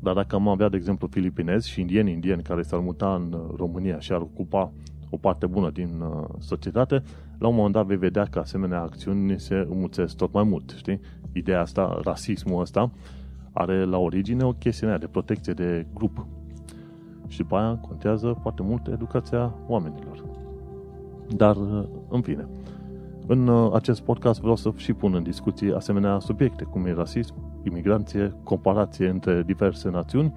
Dar 0.00 0.14
dacă 0.14 0.34
am 0.34 0.48
avea, 0.48 0.68
de 0.68 0.76
exemplu, 0.76 1.06
filipinezi 1.06 1.70
și 1.70 1.80
indieni 1.80 2.12
indieni 2.12 2.42
care 2.42 2.62
s-ar 2.62 2.80
muta 2.80 3.14
în 3.14 3.32
uh, 3.32 3.54
România 3.56 3.98
și 3.98 4.12
ar 4.12 4.20
ocupa 4.20 4.72
o 5.10 5.16
parte 5.16 5.46
bună 5.46 5.70
din 5.70 6.00
uh, 6.00 6.24
societate, 6.38 7.02
la 7.42 7.48
un 7.48 7.54
moment 7.54 7.74
dat 7.74 7.86
vei 7.86 7.96
vedea 7.96 8.24
că 8.24 8.38
asemenea 8.38 8.80
acțiuni 8.80 9.40
se 9.40 9.66
înmuțesc 9.70 10.16
tot 10.16 10.32
mai 10.32 10.42
mult, 10.42 10.74
știi? 10.76 11.00
Ideea 11.32 11.60
asta, 11.60 12.00
rasismul 12.02 12.60
ăsta, 12.60 12.90
are 13.52 13.84
la 13.84 13.98
origine 13.98 14.44
o 14.44 14.52
chestiune 14.52 14.96
de 14.96 15.06
protecție 15.06 15.52
de 15.52 15.86
grup. 15.94 16.26
Și 17.26 17.38
după 17.38 17.56
aia 17.56 17.74
contează 17.88 18.38
foarte 18.40 18.62
mult 18.62 18.86
educația 18.86 19.54
oamenilor. 19.66 20.24
Dar, 21.28 21.56
uh, 21.56 21.84
în 22.08 22.20
fine, 22.20 22.46
în 23.26 23.46
uh, 23.48 23.72
acest 23.74 24.00
podcast 24.00 24.40
vreau 24.40 24.56
să 24.56 24.72
și 24.76 24.92
pun 24.92 25.14
în 25.14 25.22
discuție 25.22 25.74
asemenea 25.74 26.18
subiecte, 26.18 26.64
cum 26.64 26.86
e 26.86 26.92
rasism, 26.92 27.34
imigranție, 27.62 28.34
comparație 28.42 29.08
între 29.08 29.42
diverse 29.42 29.90
națiuni 29.90 30.34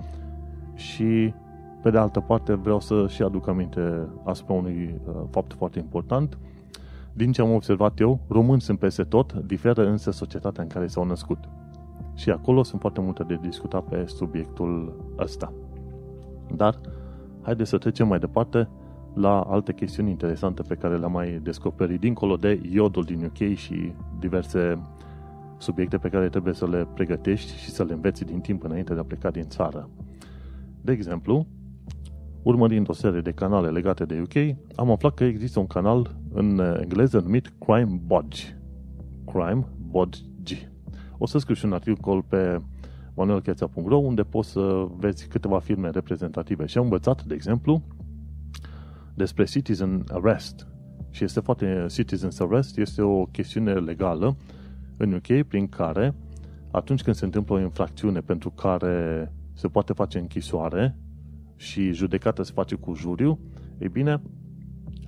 și, 0.74 1.34
pe 1.82 1.90
de 1.90 1.98
altă 1.98 2.20
parte, 2.20 2.54
vreau 2.54 2.80
să 2.80 3.06
și 3.08 3.22
aduc 3.22 3.48
aminte 3.48 4.08
asupra 4.24 4.54
unui 4.54 5.00
uh, 5.08 5.14
fapt 5.30 5.54
foarte 5.54 5.80
important. 5.80 6.38
Din 7.18 7.32
ce 7.32 7.42
am 7.42 7.54
observat 7.54 8.00
eu, 8.00 8.20
români 8.28 8.62
sunt 8.62 8.80
peste 8.80 9.04
tot, 9.04 9.34
diferă 9.34 9.88
însă 9.88 10.12
societatea 10.12 10.64
în 10.64 10.70
care 10.70 10.88
s-au 10.88 11.06
născut. 11.06 11.38
Și 12.14 12.30
acolo 12.30 12.64
sunt 12.64 12.82
foarte 12.82 13.02
multe 13.02 13.24
de 13.24 13.40
discutat 13.42 13.84
pe 13.84 14.06
subiectul 14.06 15.00
ăsta. 15.20 15.54
Dar, 16.56 16.80
haideți 17.42 17.70
să 17.70 17.78
trecem 17.78 18.08
mai 18.08 18.20
departe 18.20 18.70
la 19.14 19.42
alte 19.42 19.74
chestiuni 19.74 20.10
interesante 20.10 20.62
pe 20.62 20.76
care 20.76 20.98
le-am 20.98 21.12
mai 21.12 21.40
descoperit, 21.44 22.00
dincolo 22.00 22.36
de 22.36 22.62
iodul 22.72 23.04
din 23.04 23.24
UK 23.24 23.56
și 23.56 23.94
diverse 24.20 24.80
subiecte 25.58 25.98
pe 25.98 26.10
care 26.10 26.30
trebuie 26.30 26.54
să 26.54 26.68
le 26.68 26.88
pregătești 26.94 27.58
și 27.58 27.70
să 27.70 27.84
le 27.84 27.94
înveți 27.94 28.26
din 28.26 28.40
timp 28.40 28.64
înainte 28.64 28.94
de 28.94 29.00
a 29.00 29.04
pleca 29.04 29.30
din 29.30 29.48
țară. 29.48 29.90
De 30.82 30.92
exemplu, 30.92 31.48
urmărind 32.46 32.90
o 32.90 32.94
serie 32.94 33.22
de 33.22 33.32
canale 33.32 33.70
legate 33.70 34.06
de 34.06 34.22
UK, 34.22 34.58
am 34.76 34.92
aflat 34.92 35.14
că 35.14 35.24
există 35.24 35.60
un 35.60 35.68
canal 35.68 36.16
în 36.34 36.60
engleză 36.82 37.20
numit 37.20 37.54
Crime 37.60 38.02
Bodge. 38.06 38.58
Crime 39.26 39.68
Bodge. 39.90 40.72
O 41.18 41.26
să 41.26 41.38
scriu 41.38 41.56
și 41.56 41.66
un 41.66 41.74
articol 41.74 42.22
pe 42.22 42.62
manuelcheța.ro 43.16 43.98
unde 43.98 44.24
poți 44.24 44.50
să 44.50 44.88
vezi 44.98 45.28
câteva 45.28 45.60
firme 45.60 45.90
reprezentative. 45.90 46.66
Și 46.66 46.78
am 46.78 46.84
învățat, 46.84 47.24
de 47.24 47.34
exemplu, 47.34 47.82
despre 49.14 49.44
citizen 49.44 50.04
arrest. 50.12 50.68
Și 51.10 51.24
este 51.24 51.40
foarte... 51.40 51.86
Citizen 51.90 52.30
arrest 52.40 52.78
este 52.78 53.02
o 53.02 53.26
chestiune 53.26 53.74
legală 53.74 54.36
în 54.98 55.14
UK 55.14 55.48
prin 55.48 55.68
care 55.68 56.16
atunci 56.72 57.04
când 57.04 57.16
se 57.16 57.26
întâmplă 57.26 57.56
o 57.56 57.60
infracțiune 57.60 58.20
pentru 58.20 58.50
care 58.50 59.32
se 59.54 59.68
poate 59.68 59.94
face 59.94 60.20
închisoare 60.20 60.98
și 61.56 61.92
judecata 61.92 62.44
se 62.44 62.52
face 62.54 62.76
cu 62.76 62.94
juriu, 62.94 63.40
e 63.78 63.88
bine, 63.88 64.22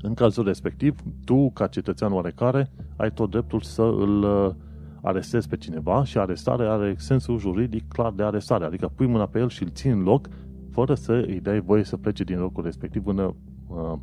în 0.01 0.13
cazul 0.13 0.43
respectiv, 0.43 0.95
tu, 1.25 1.51
ca 1.53 1.67
cetățean 1.67 2.13
oarecare, 2.13 2.71
ai 2.95 3.11
tot 3.11 3.29
dreptul 3.29 3.61
să 3.61 3.81
îl 3.81 4.23
uh, 4.23 4.53
arestezi 5.01 5.47
pe 5.47 5.57
cineva 5.57 6.03
și 6.03 6.17
arestarea 6.17 6.71
are 6.71 6.95
sensul 6.97 7.37
juridic 7.39 7.87
clar 7.87 8.11
de 8.11 8.23
arestare, 8.23 8.65
adică 8.65 8.91
pui 8.95 9.05
mâna 9.05 9.25
pe 9.25 9.39
el 9.39 9.49
și 9.49 9.63
îl 9.63 9.69
ții 9.69 9.89
în 9.89 10.03
loc 10.03 10.27
fără 10.71 10.93
să 10.93 11.11
îi 11.27 11.39
dai 11.39 11.59
voie 11.59 11.83
să 11.83 11.97
plece 11.97 12.23
din 12.23 12.39
locul 12.39 12.63
respectiv 12.63 13.03
până 13.03 13.35
uh, 13.67 13.93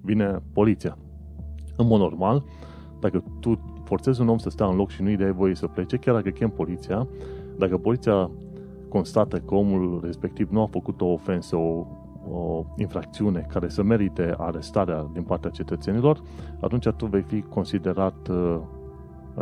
vine 0.00 0.42
poliția. 0.52 0.98
În 1.76 1.86
mod 1.86 2.00
normal, 2.00 2.44
dacă 3.00 3.24
tu 3.40 3.80
forțezi 3.84 4.20
un 4.20 4.28
om 4.28 4.38
să 4.38 4.50
stea 4.50 4.66
în 4.66 4.76
loc 4.76 4.90
și 4.90 5.02
nu 5.02 5.08
îi 5.08 5.16
dai 5.16 5.32
voie 5.32 5.54
să 5.54 5.66
plece, 5.66 5.96
chiar 5.96 6.14
dacă 6.14 6.28
chem 6.28 6.50
poliția, 6.50 7.08
dacă 7.58 7.78
poliția 7.78 8.30
constată 8.94 9.38
că 9.38 9.54
omul 9.54 10.00
respectiv 10.02 10.50
nu 10.50 10.60
a 10.60 10.66
făcut 10.66 11.00
o 11.00 11.06
ofensă, 11.06 11.56
o, 11.56 11.86
o 12.30 12.64
infracțiune 12.76 13.46
care 13.48 13.68
să 13.68 13.82
merite 13.82 14.34
arestarea 14.38 15.10
din 15.12 15.22
partea 15.22 15.50
cetățenilor, 15.50 16.22
atunci 16.60 16.88
tu 16.88 17.06
vei 17.06 17.22
fi 17.22 17.42
considerat, 17.42 18.28
uh, 18.28 18.60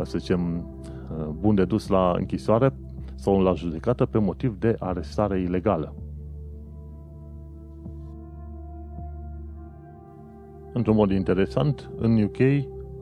să 0.03 0.17
zicem, 0.17 0.57
uh, 0.57 1.25
bun 1.39 1.55
de 1.55 1.65
dus 1.65 1.87
la 1.87 2.13
închisoare 2.17 2.73
sau 3.15 3.41
la 3.41 3.53
judecată 3.53 4.05
pe 4.05 4.17
motiv 4.17 4.59
de 4.59 4.75
arestare 4.79 5.39
ilegală. 5.39 5.95
Într-un 10.73 10.95
mod 10.95 11.11
interesant, 11.11 11.89
în 11.97 12.23
UK 12.23 12.37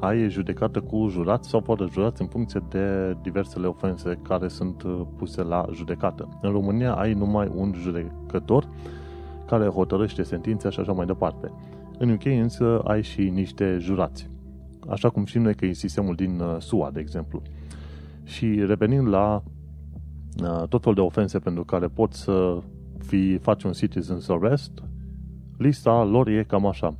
ai 0.01 0.29
judecată 0.29 0.81
cu 0.81 1.08
jurați 1.10 1.50
sau 1.50 1.60
fără 1.60 1.88
jurați 1.91 2.22
în 2.22 2.27
funcție 2.27 2.63
de 2.70 3.17
diversele 3.22 3.67
ofense 3.67 4.20
care 4.22 4.48
sunt 4.48 4.84
uh, 4.84 5.01
puse 5.17 5.43
la 5.43 5.65
judecată. 5.74 6.39
În 6.41 6.51
România 6.51 6.93
ai 6.93 7.13
numai 7.13 7.51
un 7.55 7.74
judecător 7.75 8.67
care 9.46 9.67
hotărăște 9.67 10.24
sentința 10.24 10.70
și 10.70 10.79
așa 10.79 10.91
mai 10.91 11.05
departe. 11.05 11.51
În 11.98 12.10
UK 12.10 12.25
însă 12.25 12.81
ai 12.84 13.01
și 13.01 13.29
niște 13.29 13.77
jurați. 13.79 14.29
Așa 14.89 15.10
cum 15.10 15.25
știm 15.25 15.41
noi 15.41 15.55
că 15.55 15.65
e 15.65 15.74
sistemul 15.74 16.15
din 16.15 16.39
uh, 16.39 16.55
SUA, 16.60 16.91
de 16.91 17.00
exemplu. 17.00 17.41
Și 18.24 18.65
revenind 18.65 19.08
la 19.08 19.43
uh, 20.43 20.67
tot 20.67 20.81
felul 20.81 20.96
de 20.96 21.01
ofense 21.01 21.39
pentru 21.39 21.63
care 21.63 21.88
poți 21.88 22.22
să 22.22 22.58
fi, 22.98 23.38
faci 23.38 23.63
un 23.63 23.72
citizen's 23.72 24.27
arrest, 24.27 24.84
lista 25.58 26.03
lor 26.03 26.27
e 26.27 26.43
cam 26.43 26.65
așa. 26.65 26.96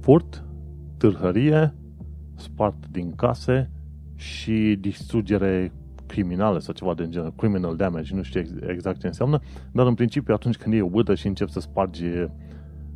Furt, 0.00 0.47
târhărie, 0.98 1.74
spart 2.34 2.86
din 2.90 3.14
case 3.14 3.70
și 4.14 4.76
distrugere 4.80 5.72
criminală 6.06 6.58
sau 6.58 6.74
ceva 6.74 6.94
de 6.94 7.08
genul, 7.08 7.32
criminal 7.36 7.76
damage, 7.76 8.14
nu 8.14 8.22
știu 8.22 8.42
exact 8.66 9.00
ce 9.00 9.06
înseamnă, 9.06 9.40
dar 9.72 9.86
în 9.86 9.94
principiu 9.94 10.34
atunci 10.34 10.56
când 10.56 10.74
e 10.74 10.82
o 10.82 10.88
bădă 10.88 11.14
și 11.14 11.26
începi 11.26 11.50
să 11.50 11.60
spargi 11.60 12.04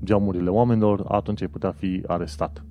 geamurile 0.05 0.51
oamenilor, 0.51 1.05
atunci 1.09 1.43
ai 1.43 1.49
putea 1.49 1.71
fi 1.71 2.03
arestat. 2.07 2.65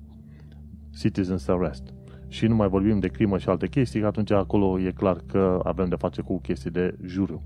Citizens 0.98 1.48
arrest. 1.48 1.94
Și 2.28 2.46
nu 2.46 2.54
mai 2.54 2.68
vorbim 2.68 2.98
de 2.98 3.08
crimă 3.08 3.38
și 3.38 3.48
alte 3.48 3.68
chestii, 3.68 4.00
că 4.00 4.06
atunci 4.06 4.30
acolo 4.30 4.80
e 4.80 4.90
clar 4.90 5.20
că 5.26 5.60
avem 5.62 5.88
de 5.88 5.94
face 5.98 6.22
cu 6.22 6.40
chestii 6.40 6.70
de 6.70 6.96
juriu. 7.06 7.42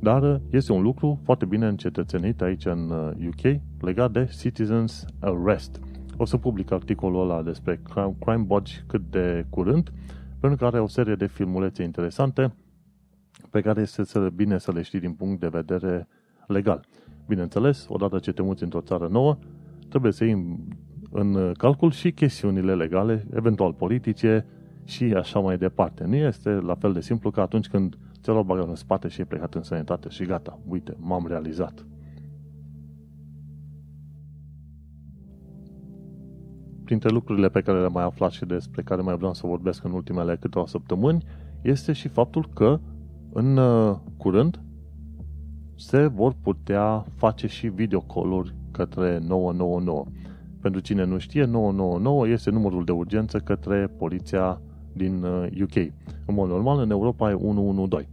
Dar 0.00 0.40
este 0.50 0.72
un 0.72 0.82
lucru 0.82 1.20
foarte 1.24 1.44
bine 1.44 1.66
încetățenit 1.66 2.40
aici 2.40 2.64
în 2.64 2.90
UK 3.26 3.44
uh, 3.44 3.54
legat 3.80 4.10
de 4.10 4.28
citizens 4.38 5.04
arrest. 5.18 5.80
O 6.20 6.24
să 6.24 6.36
public 6.36 6.70
articolul 6.70 7.20
ăla 7.30 7.42
despre 7.42 7.80
Crime, 7.82 8.16
Crime 8.18 8.42
Bodge 8.42 8.74
cât 8.86 9.02
de 9.10 9.46
curând, 9.50 9.92
pentru 10.40 10.58
că 10.58 10.64
are 10.64 10.80
o 10.80 10.86
serie 10.86 11.14
de 11.14 11.26
filmulețe 11.26 11.82
interesante 11.82 12.54
pe 13.50 13.60
care 13.60 13.80
este 13.80 14.02
bine 14.34 14.58
să 14.58 14.72
le 14.72 14.82
știi 14.82 15.00
din 15.00 15.12
punct 15.12 15.40
de 15.40 15.48
vedere 15.48 16.08
legal. 16.46 16.84
Bineînțeles, 17.26 17.86
odată 17.88 18.18
ce 18.18 18.32
te 18.32 18.42
muți 18.42 18.62
într-o 18.62 18.80
țară 18.80 19.08
nouă, 19.08 19.38
trebuie 19.88 20.12
să 20.12 20.24
iei 20.24 20.58
în 21.10 21.52
calcul 21.52 21.90
și 21.90 22.12
chestiunile 22.12 22.74
legale, 22.74 23.26
eventual 23.34 23.72
politice 23.72 24.46
și 24.84 25.04
așa 25.04 25.38
mai 25.38 25.58
departe. 25.58 26.04
Nu 26.04 26.16
este 26.16 26.50
la 26.50 26.74
fel 26.74 26.92
de 26.92 27.00
simplu 27.00 27.30
ca 27.30 27.42
atunci 27.42 27.68
când 27.68 27.98
ți-a 28.22 28.32
luat 28.32 28.44
bagajul 28.44 28.70
în 28.70 28.76
spate 28.76 29.08
și 29.08 29.20
ai 29.20 29.26
plecat 29.26 29.54
în 29.54 29.62
sănătate 29.62 30.08
și 30.08 30.24
gata, 30.24 30.58
uite, 30.68 30.96
m-am 30.98 31.26
realizat. 31.26 31.84
Printre 36.90 37.10
lucrurile 37.10 37.48
pe 37.48 37.60
care 37.60 37.78
le-am 37.78 37.92
mai 37.92 38.04
aflat 38.04 38.30
și 38.30 38.44
despre 38.44 38.82
care 38.82 39.02
mai 39.02 39.16
vreau 39.16 39.34
să 39.34 39.46
vorbesc 39.46 39.84
în 39.84 39.92
ultimele 39.92 40.36
câteva 40.36 40.66
săptămâni, 40.66 41.24
este 41.62 41.92
și 41.92 42.08
faptul 42.08 42.48
că 42.54 42.80
în 43.32 43.56
uh, 43.56 43.96
curând 44.16 44.60
se 45.76 46.06
vor 46.06 46.34
putea 46.42 47.04
face 47.16 47.46
și 47.46 47.66
videocalluri 47.66 48.54
către 48.70 49.18
999. 49.26 50.04
Pentru 50.60 50.80
cine 50.80 51.04
nu 51.04 51.18
știe, 51.18 51.44
999 51.44 52.28
este 52.28 52.50
numărul 52.50 52.84
de 52.84 52.92
urgență 52.92 53.38
către 53.38 53.86
poliția 53.98 54.60
din 54.92 55.24
UK. 55.62 55.74
Uh, 55.74 55.86
în 56.26 56.34
mod 56.34 56.48
normal, 56.48 56.78
în 56.78 56.90
Europa 56.90 57.30
e 57.30 57.34
112. 57.34 58.08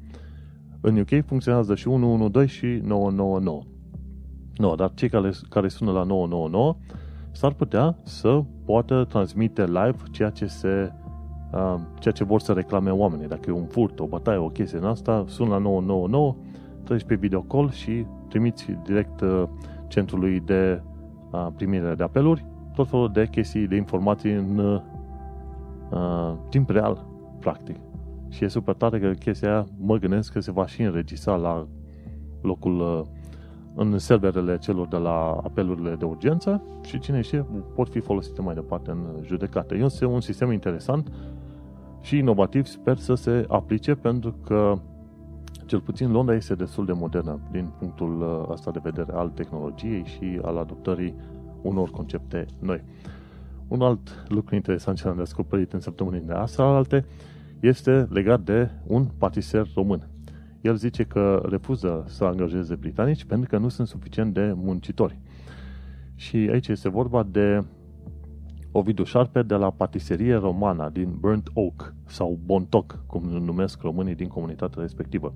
În 0.81 0.97
UK 0.97 1.25
funcționează 1.25 1.75
și 1.75 1.87
112 1.87 2.55
și 2.55 2.81
999. 2.87 3.61
No, 4.57 4.75
dar 4.75 4.91
cei 4.93 5.09
care, 5.09 5.31
care 5.49 5.67
sună 5.67 5.91
la 5.91 6.03
999 6.03 6.75
s-ar 7.37 7.53
putea 7.53 7.97
să 8.03 8.43
poată 8.65 9.05
transmite 9.09 9.65
live 9.65 9.97
ceea 10.11 10.29
ce 10.29 10.45
se 10.45 10.91
uh, 11.53 11.75
ceea 11.99 12.13
ce 12.13 12.23
vor 12.23 12.39
să 12.39 12.53
reclame 12.53 12.89
oamenii. 12.89 13.27
Dacă 13.27 13.49
e 13.49 13.53
un 13.53 13.65
furt, 13.65 13.99
o 13.99 14.05
bătaie, 14.05 14.37
o 14.37 14.49
chestie 14.49 14.77
în 14.77 14.85
asta, 14.85 15.23
sun 15.27 15.47
la 15.47 15.57
999, 15.57 16.35
treci 16.83 17.03
pe 17.03 17.15
video 17.15 17.41
call 17.41 17.71
și 17.71 18.05
trimiți 18.29 18.71
direct 18.83 19.21
uh, 19.21 19.43
centrului 19.87 20.39
de 20.39 20.81
uh, 21.31 21.47
primire 21.55 21.93
de 21.95 22.03
apeluri 22.03 22.45
tot 22.75 22.89
felul 22.89 23.11
de 23.13 23.27
chestii, 23.27 23.67
de 23.67 23.75
informații 23.75 24.31
în 24.31 24.57
uh, 24.57 26.33
timp 26.49 26.69
real, 26.69 27.05
practic. 27.39 27.75
Și 28.29 28.43
e 28.43 28.47
super 28.47 28.75
tare 28.75 28.99
că 28.99 29.11
chestia 29.11 29.49
aia, 29.49 29.65
mă 29.77 29.97
gândesc 29.97 30.31
că 30.31 30.39
se 30.39 30.51
va 30.51 30.65
și 30.65 30.81
înregistra 30.81 31.35
la 31.35 31.67
locul 32.41 32.79
uh, 32.79 33.01
în 33.79 33.97
serverele 33.97 34.57
celor 34.57 34.87
de 34.87 34.97
la 34.97 35.39
apelurile 35.43 35.95
de 35.95 36.05
urgență 36.05 36.61
și 36.85 36.99
cine 36.99 37.21
știe, 37.21 37.45
pot 37.75 37.89
fi 37.89 37.99
folosite 37.99 38.41
mai 38.41 38.53
departe 38.53 38.91
în 38.91 39.05
judecată. 39.23 39.75
Este 39.75 40.05
un 40.05 40.21
sistem 40.21 40.51
interesant 40.51 41.11
și 42.01 42.17
inovativ, 42.17 42.65
sper 42.65 42.97
să 42.97 43.13
se 43.13 43.45
aplice 43.47 43.95
pentru 43.95 44.35
că 44.45 44.73
cel 45.65 45.79
puțin 45.79 46.11
Londra 46.11 46.35
este 46.35 46.55
destul 46.55 46.85
de 46.85 46.91
modernă 46.91 47.39
din 47.51 47.71
punctul 47.79 48.21
uh, 48.21 48.51
ăsta 48.51 48.71
de 48.71 48.79
vedere 48.83 49.11
al 49.13 49.29
tehnologiei 49.29 50.05
și 50.05 50.39
al 50.41 50.57
adoptării 50.57 51.15
unor 51.61 51.89
concepte 51.89 52.45
noi. 52.59 52.83
Un 53.67 53.81
alt 53.81 54.25
lucru 54.27 54.55
interesant 54.55 54.97
ce 54.97 55.07
am 55.07 55.17
descoperit 55.17 55.73
în 55.73 55.79
săptămânile 55.79 56.33
astea 56.33 56.65
alte 56.65 57.05
este 57.59 58.07
legat 58.09 58.41
de 58.41 58.69
un 58.87 59.05
patiser 59.17 59.67
român 59.75 60.07
el 60.67 60.75
zice 60.75 61.03
că 61.03 61.41
refuză 61.49 62.03
să 62.07 62.23
angajeze 62.23 62.75
britanici 62.75 63.23
pentru 63.25 63.49
că 63.49 63.57
nu 63.57 63.69
sunt 63.69 63.87
suficient 63.87 64.33
de 64.33 64.53
muncitori. 64.55 65.19
Și 66.15 66.35
aici 66.37 66.67
este 66.67 66.89
vorba 66.89 67.23
de 67.23 67.63
Ovidiu 68.71 69.03
Șarpe 69.03 69.41
de 69.41 69.55
la 69.55 69.69
patiserie 69.69 70.35
romana 70.35 70.89
din 70.89 71.15
Burnt 71.19 71.49
Oak 71.53 71.93
sau 72.05 72.39
Bontoc, 72.45 72.99
cum 73.05 73.23
numesc 73.23 73.81
românii 73.81 74.15
din 74.15 74.27
comunitatea 74.27 74.81
respectivă. 74.81 75.33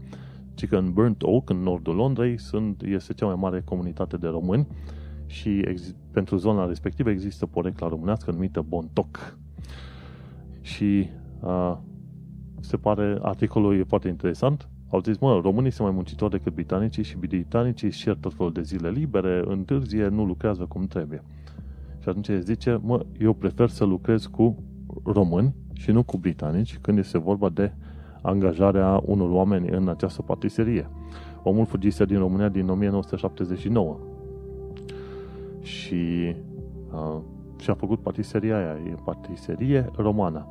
Ci 0.54 0.68
că 0.68 0.78
în 0.78 0.94
Burnt 0.94 1.24
Oak, 1.24 1.50
în 1.50 1.58
nordul 1.58 1.96
Londrei, 1.96 2.40
sunt, 2.40 2.82
este 2.82 3.14
cea 3.14 3.26
mai 3.26 3.36
mare 3.36 3.62
comunitate 3.66 4.18
de 4.18 4.28
români 4.28 4.68
și 5.26 5.60
ex, 5.60 5.96
pentru 6.12 6.36
zona 6.36 6.66
respectivă 6.66 7.10
există 7.10 7.46
porecla 7.46 7.88
românească 7.88 8.32
numită 8.32 8.66
Bontoc. 8.68 9.38
Și 10.62 11.10
uh, 11.40 11.78
se 12.60 12.78
pare, 12.78 13.18
articolul 13.22 13.80
e 13.80 13.84
foarte 13.84 14.08
interesant, 14.08 14.70
au 14.92 15.00
zis, 15.00 15.18
mă, 15.18 15.40
românii 15.44 15.72
sunt 15.72 15.88
mai 15.88 15.96
muncitori 15.96 16.32
decât 16.32 16.54
britanicii 16.54 17.04
și 17.04 17.18
britanicii 17.18 17.88
își 17.88 18.04
cer 18.04 18.18
tot 18.20 18.34
felul 18.34 18.52
de 18.52 18.62
zile 18.62 18.90
libere, 18.90 19.42
întârzie, 19.46 20.08
nu 20.08 20.26
lucrează 20.26 20.66
cum 20.66 20.88
trebuie. 20.88 21.24
Și 22.00 22.10
atunci 22.10 22.28
îi 22.28 22.42
zice, 22.42 22.80
mă, 22.84 23.06
eu 23.20 23.34
prefer 23.34 23.70
să 23.70 23.84
lucrez 23.84 24.26
cu 24.26 24.64
români 25.04 25.56
și 25.74 25.92
nu 25.92 26.04
cu 26.04 26.18
britanici 26.18 26.78
când 26.78 26.98
este 26.98 27.18
vorba 27.18 27.50
de 27.50 27.72
angajarea 28.22 29.02
unor 29.06 29.30
oameni 29.30 29.70
în 29.70 29.88
această 29.88 30.22
patiserie. 30.22 30.90
Omul 31.44 31.66
fugise 31.66 32.06
din 32.06 32.18
România 32.18 32.50
din 32.50 32.70
1979 32.70 33.98
și 35.62 36.36
uh, 36.94 37.18
și-a 37.58 37.74
făcut 37.74 38.00
patiseria 38.00 38.58
aia, 38.58 38.78
e 38.86 38.96
patiserie 39.04 39.90
romană. 39.96 40.48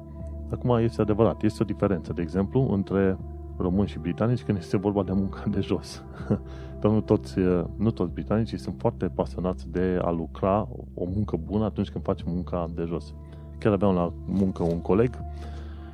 Acum 0.50 0.76
este 0.76 1.00
adevărat, 1.00 1.42
este 1.42 1.62
o 1.62 1.66
diferență, 1.66 2.12
de 2.12 2.22
exemplu, 2.22 2.72
între 2.72 3.18
români 3.60 3.88
și 3.88 3.98
britanici 3.98 4.42
când 4.42 4.58
este 4.58 4.76
vorba 4.76 5.02
de 5.02 5.12
muncă 5.12 5.42
de 5.50 5.60
jos. 5.60 6.04
Dar 6.80 6.90
nu 6.90 7.00
toți, 7.00 7.38
nu 7.76 7.90
toți 7.90 8.12
britanicii 8.12 8.58
sunt 8.58 8.74
foarte 8.78 9.06
pasionați 9.06 9.70
de 9.70 9.98
a 10.02 10.10
lucra 10.10 10.68
o 10.94 11.04
muncă 11.14 11.36
bună 11.36 11.64
atunci 11.64 11.90
când 11.90 12.04
faci 12.04 12.22
munca 12.22 12.70
de 12.74 12.84
jos. 12.86 13.14
Chiar 13.58 13.72
aveam 13.72 13.94
la 13.94 14.12
muncă 14.26 14.62
un 14.62 14.80
coleg 14.80 15.10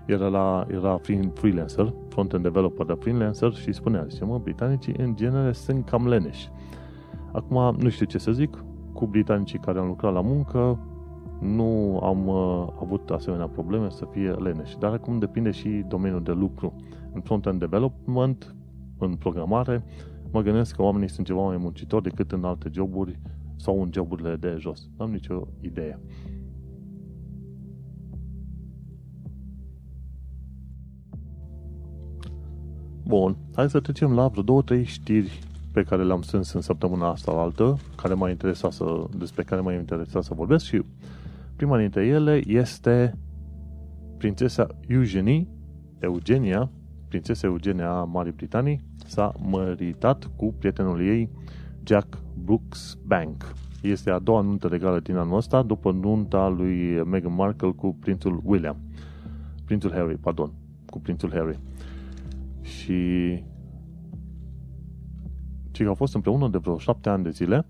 era, 0.07 0.29
la, 0.29 0.67
era 0.71 1.01
freelancer, 1.35 1.93
front-end 2.09 2.43
developer 2.43 2.87
de 2.87 2.93
freelancer 2.93 3.53
și 3.55 3.73
spunea, 3.73 4.07
zice, 4.09 4.25
mă, 4.25 4.39
britanicii 4.39 4.95
în 4.99 5.17
genere 5.17 5.53
sunt 5.53 5.89
cam 5.89 6.09
leneși. 6.09 6.51
Acum, 7.33 7.77
nu 7.79 7.89
știu 7.89 8.07
ce 8.07 8.19
să 8.19 8.33
zic, 8.33 8.65
cu 8.93 9.07
britanicii 9.07 9.59
care 9.59 9.79
am 9.79 9.87
lucrat 9.87 10.13
la 10.13 10.21
muncă, 10.21 10.79
nu 11.41 12.01
am 12.03 12.27
uh, 12.27 12.67
avut 12.81 13.11
asemenea 13.11 13.47
probleme 13.47 13.91
să 13.91 14.05
fie 14.11 14.31
leneși. 14.31 14.79
Dar 14.79 14.93
acum 14.93 15.19
depinde 15.19 15.51
și 15.51 15.85
domeniul 15.89 16.23
de 16.23 16.33
lucru. 16.33 16.73
În 17.17 17.23
front-end 17.23 17.59
development, 17.59 18.55
în 18.99 19.15
programare, 19.15 19.85
mă 20.31 20.43
gândesc 20.43 20.75
că 20.75 20.83
oamenii 20.83 21.09
sunt 21.09 21.27
ceva 21.27 21.41
mai 21.41 21.57
muncitori 21.57 22.03
decât 22.03 22.33
în 22.33 22.45
alte 22.45 22.71
joburi 22.73 23.21
sau 23.57 23.83
în 23.83 23.91
joburile 23.93 24.37
de 24.37 24.57
jos. 24.59 24.89
Nu 24.97 25.05
am 25.05 25.11
nicio 25.11 25.49
idee. 25.61 26.01
Bun, 33.05 33.37
hai 33.55 33.71
să 33.71 33.81
trecem 33.81 34.13
la 34.15 34.29
vreo 34.29 34.43
două, 34.43 34.63
trei 34.63 34.85
știri 34.85 35.41
pe 35.73 35.83
care 35.83 36.05
le-am 36.05 36.23
strâns 36.23 36.53
în 36.53 36.61
săptămâna 36.61 37.09
asta 37.09 37.33
la 37.33 37.41
altă, 37.41 37.77
care 37.97 38.15
m-a 38.15 38.31
interesat 38.31 38.73
să, 38.73 39.05
despre 39.19 39.43
care 39.43 39.61
m-a 39.61 39.73
interesat 39.73 40.23
să 40.23 40.35
vorbesc 40.35 40.65
și 40.65 40.83
prima 41.57 41.79
dintre 41.79 42.07
ele 42.07 42.41
este 42.47 43.19
prințesa 44.19 44.67
Eugenie, 44.87 45.49
Eugenia, 45.99 46.71
prințesa 47.17 47.47
Eugenia 47.47 47.91
a 47.91 48.05
Marii 48.05 48.33
Britanii, 48.33 48.81
s-a 49.07 49.33
măritat 49.39 50.31
cu 50.37 50.55
prietenul 50.59 51.07
ei, 51.07 51.31
Jack 51.85 52.19
Brooks 52.45 52.99
Bank. 53.07 53.55
Este 53.83 54.11
a 54.11 54.19
doua 54.19 54.41
nuntă 54.41 54.69
legală 54.69 55.01
din 55.01 55.17
anul 55.17 55.37
ăsta, 55.37 55.63
după 55.63 55.93
nunta 55.93 56.49
lui 56.49 57.03
Meghan 57.05 57.35
Markle 57.35 57.71
cu 57.71 57.97
prințul 58.01 58.41
William. 58.45 58.77
Prințul 59.65 59.93
Harry, 59.93 60.17
pardon, 60.17 60.53
cu 60.87 61.01
prințul 61.01 61.31
Harry. 61.31 61.59
Și 62.61 62.95
ci 65.71 65.83
că 65.83 65.89
au 65.89 65.95
fost 65.95 66.15
împreună 66.15 66.49
de 66.49 66.59
vreo 66.59 66.79
șapte 66.79 67.09
ani 67.09 67.23
de 67.23 67.31
zile 67.31 67.67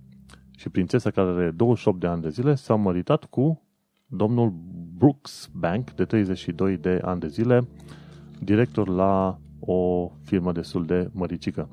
și 0.57 0.69
prințesa 0.69 1.11
care 1.11 1.31
are 1.31 1.51
28 1.51 2.01
de 2.01 2.07
ani 2.07 2.23
de 2.23 2.29
zile 2.29 2.55
s-a 2.55 2.75
măritat 2.75 3.25
cu 3.25 3.63
domnul 4.07 4.55
Brooks 4.97 5.51
Bank 5.55 5.91
de 5.91 6.05
32 6.05 6.77
de 6.77 7.01
ani 7.03 7.21
de 7.21 7.29
zile, 7.29 7.69
director 8.41 8.89
la 8.89 9.39
o 9.61 10.11
firmă 10.23 10.53
destul 10.53 10.85
de 10.85 11.11
măricică. 11.13 11.69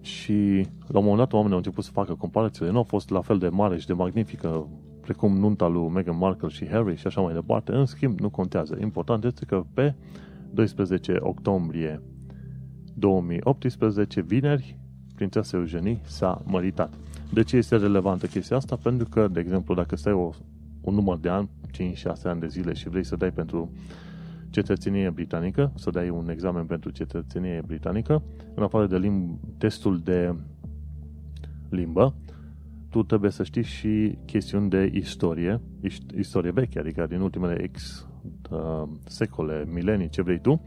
Și 0.00 0.66
la 0.86 0.98
un 0.98 1.04
moment 1.04 1.18
dat 1.18 1.32
oamenii 1.32 1.52
au 1.52 1.58
început 1.58 1.84
să 1.84 1.90
facă 1.90 2.14
comparațiile. 2.14 2.70
Nu 2.70 2.76
au 2.76 2.82
fost 2.82 3.10
la 3.10 3.20
fel 3.20 3.38
de 3.38 3.48
mare 3.48 3.78
și 3.78 3.86
de 3.86 3.92
magnifică 3.92 4.68
precum 5.00 5.36
nunta 5.36 5.66
lui 5.66 5.88
Meghan 5.88 6.18
Markle 6.18 6.48
și 6.48 6.68
Harry 6.68 6.96
și 6.96 7.06
așa 7.06 7.20
mai 7.20 7.34
departe. 7.34 7.72
În 7.72 7.86
schimb, 7.86 8.20
nu 8.20 8.30
contează. 8.30 8.78
Important 8.80 9.24
este 9.24 9.44
că 9.44 9.64
pe 9.74 9.94
12 10.50 11.16
octombrie 11.20 12.02
2018, 12.94 14.20
vineri, 14.20 14.78
prințesa 15.14 15.56
Eugenie 15.56 16.00
s-a 16.04 16.42
măritat. 16.44 16.94
De 17.32 17.42
ce 17.42 17.56
este 17.56 17.76
relevantă 17.76 18.26
chestia 18.26 18.56
asta? 18.56 18.76
Pentru 18.76 19.08
că, 19.08 19.28
de 19.28 19.40
exemplu, 19.40 19.74
dacă 19.74 19.96
stai 19.96 20.12
o, 20.12 20.30
un 20.80 20.94
număr 20.94 21.18
de 21.18 21.28
ani, 21.28 21.50
5-6 21.72 22.22
ani 22.24 22.40
de 22.40 22.46
zile 22.46 22.72
și 22.72 22.88
vrei 22.88 23.04
să 23.04 23.16
dai 23.16 23.30
pentru 23.30 23.72
cetățenie 24.52 25.10
britanică, 25.10 25.72
să 25.74 25.90
dai 25.90 26.08
un 26.08 26.28
examen 26.30 26.64
pentru 26.64 26.90
cetățenie 26.90 27.62
britanică, 27.66 28.22
în 28.54 28.62
afară 28.62 28.86
de 28.86 28.98
limb, 28.98 29.38
testul 29.58 29.98
de 29.98 30.34
limbă, 31.68 32.14
tu 32.90 33.02
trebuie 33.02 33.30
să 33.30 33.42
știi 33.42 33.62
și 33.62 34.18
chestiuni 34.24 34.68
de 34.68 34.90
istorie, 34.94 35.60
istorie 36.18 36.50
veche, 36.50 36.78
adică 36.78 37.06
din 37.08 37.20
ultimele 37.20 37.66
X 37.72 38.06
uh, 38.50 38.82
secole, 39.04 39.64
milenii, 39.72 40.08
ce 40.08 40.22
vrei 40.22 40.40
tu, 40.40 40.60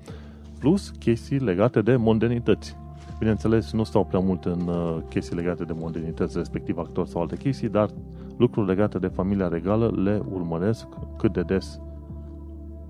plus 0.59 0.89
chestii 0.89 1.39
legate 1.39 1.81
de 1.81 1.95
modernități. 1.95 2.75
Bineînțeles, 3.19 3.71
nu 3.71 3.83
stau 3.83 4.05
prea 4.05 4.19
mult 4.19 4.45
în 4.45 4.67
uh, 4.67 4.97
chestii 5.09 5.35
legate 5.35 5.63
de 5.63 5.73
modernități, 5.75 6.37
respectiv 6.37 6.77
actori 6.77 7.09
sau 7.09 7.21
alte 7.21 7.37
chestii, 7.37 7.69
dar 7.69 7.89
lucruri 8.37 8.67
legate 8.67 8.99
de 8.99 9.07
familia 9.07 9.47
regală 9.47 10.01
le 10.03 10.21
urmăresc 10.31 10.87
cât 11.17 11.33
de 11.33 11.41
des 11.41 11.79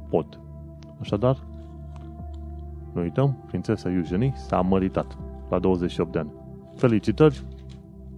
pot. 0.09 0.39
Așadar, 0.99 1.37
nu 2.93 3.01
uităm, 3.01 3.37
prințesa 3.47 3.91
Eugenie 3.91 4.33
s-a 4.35 4.61
măritat 4.61 5.17
la 5.49 5.59
28 5.59 6.11
de 6.11 6.19
ani. 6.19 6.31
Felicitări, 6.75 7.43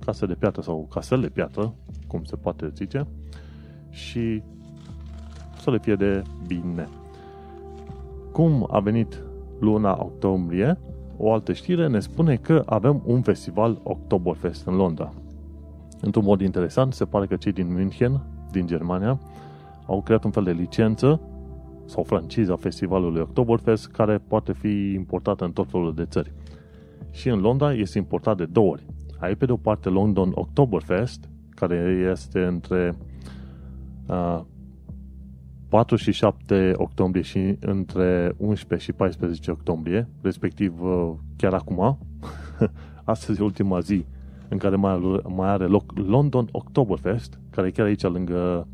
casă 0.06 0.26
de 0.26 0.34
piatră 0.34 0.62
sau 0.62 0.88
casele 0.90 1.22
de 1.22 1.30
piatră, 1.30 1.74
cum 2.08 2.24
se 2.24 2.36
poate 2.36 2.72
zice, 2.76 3.08
și 3.90 4.44
să 5.62 5.72
le 5.72 5.80
fie 5.80 5.96
de 5.96 6.24
bine. 6.48 6.88
Cum 8.32 8.68
a 8.72 8.80
venit 8.80 9.22
luna 9.60 9.98
octombrie, 10.00 10.78
o 11.18 11.34
altă 11.34 11.54
știre 11.54 11.88
ne 11.88 12.00
spune 12.00 12.36
că 12.36 12.63
avem 12.66 13.02
un 13.06 13.22
festival 13.22 13.80
Oktoberfest 13.84 14.68
în 14.68 14.76
Londra. 14.76 15.13
Într-un 16.02 16.24
mod 16.24 16.42
interesant, 16.42 16.94
se 16.94 17.06
pare 17.06 17.26
că 17.26 17.36
cei 17.36 17.52
din 17.52 17.74
München, 17.74 18.22
din 18.52 18.68
Germania, 18.68 19.20
au 19.86 20.02
creat 20.02 20.24
un 20.24 20.32
fel 20.32 20.44
de 20.44 20.52
licență 20.52 21.22
sau 21.88 22.04
franciza 22.04 22.56
festivalului 22.56 23.21
Oktoberfest 23.21 23.88
care 23.88 24.17
poate 24.28 24.54
fi 24.54 24.91
importată 24.93 25.45
în 25.45 25.52
tot 25.52 25.69
felul 25.69 25.93
de 25.93 26.06
țări. 26.06 26.32
Și 27.12 27.30
în 27.30 27.39
Londra 27.39 27.73
este 27.73 27.97
importat 27.97 28.38
de 28.38 28.45
două 28.45 28.71
ori. 28.71 28.86
Ai 29.19 29.36
pe 29.36 29.45
de 29.45 29.52
o 29.52 29.58
parte 29.58 29.89
London 29.89 30.32
Oktoberfest, 30.34 31.30
care 31.50 32.08
este 32.12 32.39
între 32.39 32.93
uh, 34.08 34.41
4 35.69 35.95
și 35.95 36.12
7 36.12 36.71
octombrie 36.76 37.23
și 37.23 37.58
între 37.60 38.34
11 38.38 38.91
și 38.91 38.97
14 38.97 39.52
octombrie, 39.52 40.08
respectiv 40.21 40.82
uh, 40.82 41.13
chiar 41.36 41.54
acum, 41.54 41.97
astăzi 43.04 43.41
e 43.41 43.43
ultima 43.43 43.80
zi 43.80 44.06
în 44.50 44.58
care 44.58 44.76
mai, 44.76 45.21
mai 45.28 45.50
are 45.50 45.65
loc 45.65 45.97
London 45.97 46.47
Oktoberfest, 46.52 47.39
care 47.50 47.67
e 47.67 47.71
chiar 47.71 47.86
aici 47.86 48.02
lângă 48.02 48.67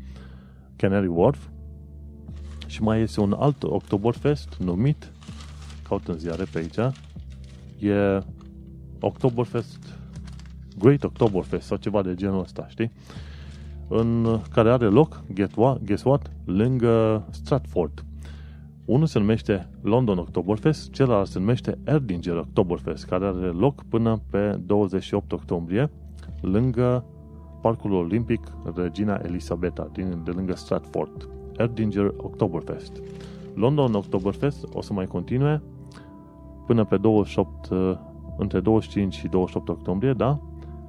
Canary 0.76 1.06
Wharf, 1.06 1.48
și 2.74 2.82
mai 2.82 3.00
este 3.00 3.20
un 3.20 3.32
alt 3.32 3.62
Oktoberfest 3.62 4.56
numit, 4.58 5.12
caut 5.88 6.08
în 6.08 6.18
ziare 6.18 6.44
pe 6.52 6.58
aici, 6.58 6.94
e 7.78 8.22
Oktoberfest, 9.00 9.78
Great 10.78 11.04
Oktoberfest 11.04 11.66
sau 11.66 11.76
ceva 11.76 12.02
de 12.02 12.14
genul 12.14 12.40
ăsta, 12.40 12.66
știi? 12.68 12.92
în 13.88 14.40
care 14.50 14.70
are 14.70 14.86
loc, 14.86 15.22
get 15.32 15.54
what, 15.56 15.84
guess 15.84 16.04
what, 16.04 16.30
lângă 16.44 17.26
Stratford. 17.30 18.04
Unul 18.84 19.06
se 19.06 19.18
numește 19.18 19.68
London 19.82 20.18
Oktoberfest, 20.18 20.90
celălalt 20.90 21.28
se 21.28 21.38
numește 21.38 21.78
Erdinger 21.84 22.36
Oktoberfest, 22.36 23.04
care 23.04 23.26
are 23.26 23.46
loc 23.46 23.84
până 23.88 24.20
pe 24.30 24.60
28 24.66 25.32
octombrie, 25.32 25.90
lângă 26.40 27.04
Parcul 27.62 27.92
Olimpic 27.92 28.52
Regina 28.74 29.20
Elisabeta, 29.22 29.90
din, 29.92 30.20
de 30.24 30.30
lângă 30.30 30.54
Stratford. 30.54 31.28
Erdinger 31.56 32.14
Oktoberfest. 32.16 32.92
London 33.54 33.94
Oktoberfest 33.94 34.64
o 34.72 34.80
să 34.80 34.92
mai 34.92 35.06
continue 35.06 35.62
până 36.66 36.84
pe 36.84 36.96
28, 36.96 37.68
între 38.38 38.60
25 38.60 39.14
și 39.14 39.28
28 39.28 39.68
octombrie, 39.68 40.12
da? 40.12 40.40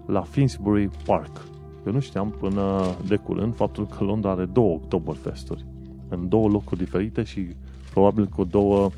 La 0.05 0.21
Finsbury 0.21 0.89
Park, 1.05 1.47
eu 1.85 1.91
nu 1.91 1.99
știam 1.99 2.29
până 2.29 2.81
de 3.07 3.15
curând 3.15 3.55
faptul 3.55 3.87
că 3.87 4.03
Londra 4.03 4.31
are 4.31 4.45
două 4.45 4.73
Oktoberfesturi 4.73 5.65
în 6.09 6.29
două 6.29 6.47
locuri 6.47 6.79
diferite 6.79 7.23
și 7.23 7.47
probabil 7.91 8.25
cu 8.25 8.43
două 8.43 8.89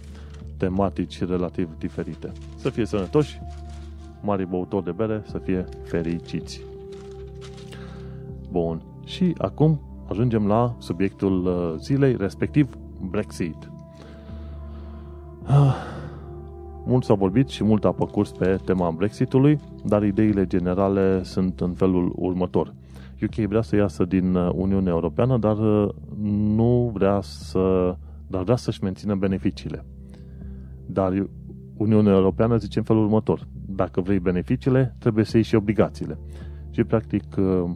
tematici 0.58 1.24
relativ 1.24 1.70
diferite. 1.78 2.32
Să 2.56 2.70
fie 2.70 2.86
sănătoși, 2.86 3.40
mari 4.22 4.48
băutori 4.48 4.84
de 4.84 4.92
bere, 4.92 5.24
să 5.26 5.38
fie 5.38 5.66
fericiți. 5.84 6.62
Bun. 8.52 8.82
Și 9.06 9.34
acum 9.38 9.80
ajungem 10.10 10.48
la 10.48 10.76
subiectul 10.78 11.46
uh, 11.46 11.80
zilei, 11.80 12.16
respectiv 12.20 12.78
Brexit. 13.10 13.72
Ah, 15.44 15.76
mult 16.86 17.04
s-a 17.04 17.14
vorbit 17.14 17.48
și 17.48 17.64
mult 17.64 17.86
a 17.86 17.92
curs 17.92 18.32
pe 18.32 18.60
tema 18.66 18.92
Brexitului, 18.92 19.60
dar 19.86 20.04
ideile 20.04 20.46
generale 20.46 21.24
sunt 21.24 21.60
în 21.60 21.74
felul 21.74 22.14
următor. 22.16 22.74
UK 23.22 23.36
vrea 23.36 23.62
să 23.62 23.76
iasă 23.76 24.06
din 24.06 24.36
uh, 24.36 24.50
Uniunea 24.56 24.92
Europeană, 24.92 25.38
dar 25.38 25.58
uh, 25.58 25.90
nu 26.56 26.92
vrea 26.94 27.20
să 27.22 27.96
dar 28.28 28.44
vrea 28.44 28.56
să-și 28.56 28.84
mențină 28.84 29.16
beneficiile. 29.16 29.86
Dar 30.86 31.28
Uniunea 31.78 32.14
Europeană 32.14 32.58
zice 32.58 32.78
în 32.80 32.86
felul 32.86 33.04
următor. 33.04 33.48
Dacă 33.66 34.02
vrei 34.02 34.20
beneficiile, 34.20 34.96
trebuie 35.00 35.26
să 35.26 35.36
iei 35.36 35.46
și 35.46 35.56
obligațiile. 35.56 36.18
Și 36.70 36.84
practic 36.84 37.24
uh, 37.38 37.70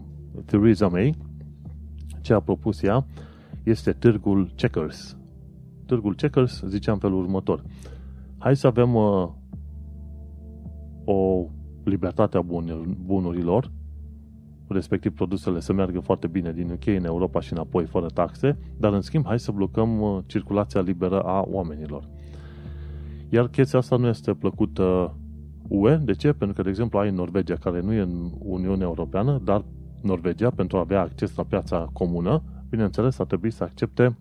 Theresa 0.45 0.87
May 0.87 1.15
ce 2.21 2.33
a 2.33 2.39
propus 2.39 2.83
ea 2.83 3.05
este 3.63 3.91
târgul 3.91 4.51
Checkers. 4.55 5.17
Târgul 5.85 6.15
Checkers 6.15 6.63
zicea 6.67 6.91
în 6.91 6.97
felul 6.97 7.19
următor. 7.19 7.63
Hai 8.37 8.55
să 8.55 8.67
avem 8.67 8.95
uh, 8.95 9.29
o 11.05 11.45
libertate 11.83 12.37
a 12.37 12.41
bunurilor, 13.05 13.71
respectiv 14.67 15.13
produsele 15.13 15.59
să 15.59 15.73
meargă 15.73 15.99
foarte 15.99 16.27
bine 16.27 16.53
din 16.53 16.71
UK 16.71 16.85
în 16.85 17.05
Europa 17.05 17.39
și 17.39 17.53
înapoi 17.53 17.85
fără 17.85 18.07
taxe, 18.07 18.57
dar 18.77 18.93
în 18.93 19.01
schimb 19.01 19.25
hai 19.25 19.39
să 19.39 19.51
blocăm 19.51 20.01
uh, 20.01 20.17
circulația 20.25 20.81
liberă 20.81 21.21
a 21.21 21.45
oamenilor. 21.47 22.09
Iar 23.29 23.47
chestia 23.47 23.79
asta 23.79 23.95
nu 23.95 24.07
este 24.07 24.33
plăcută 24.33 25.15
UE. 25.67 25.95
De 25.95 26.13
ce? 26.13 26.33
Pentru 26.33 26.55
că, 26.55 26.61
de 26.61 26.69
exemplu, 26.69 26.99
ai 26.99 27.11
Norvegia, 27.11 27.55
care 27.55 27.81
nu 27.81 27.93
e 27.93 27.99
în 27.99 28.31
Uniunea 28.39 28.85
Europeană, 28.85 29.41
dar 29.43 29.63
Norvegia, 30.01 30.49
pentru 30.49 30.77
a 30.77 30.79
avea 30.79 31.01
acces 31.01 31.35
la 31.35 31.43
piața 31.43 31.89
comună, 31.93 32.43
bineînțeles, 32.69 33.19
ar 33.19 33.25
trebui 33.25 33.51
să 33.51 33.63
accepte 33.63 34.17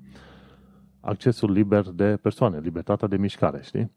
accesul 1.01 1.53
liber 1.53 1.91
de 1.91 2.19
persoane, 2.23 2.59
libertatea 2.59 3.09
de 3.09 3.17
mișcare, 3.17 3.61
știi? 3.63 3.93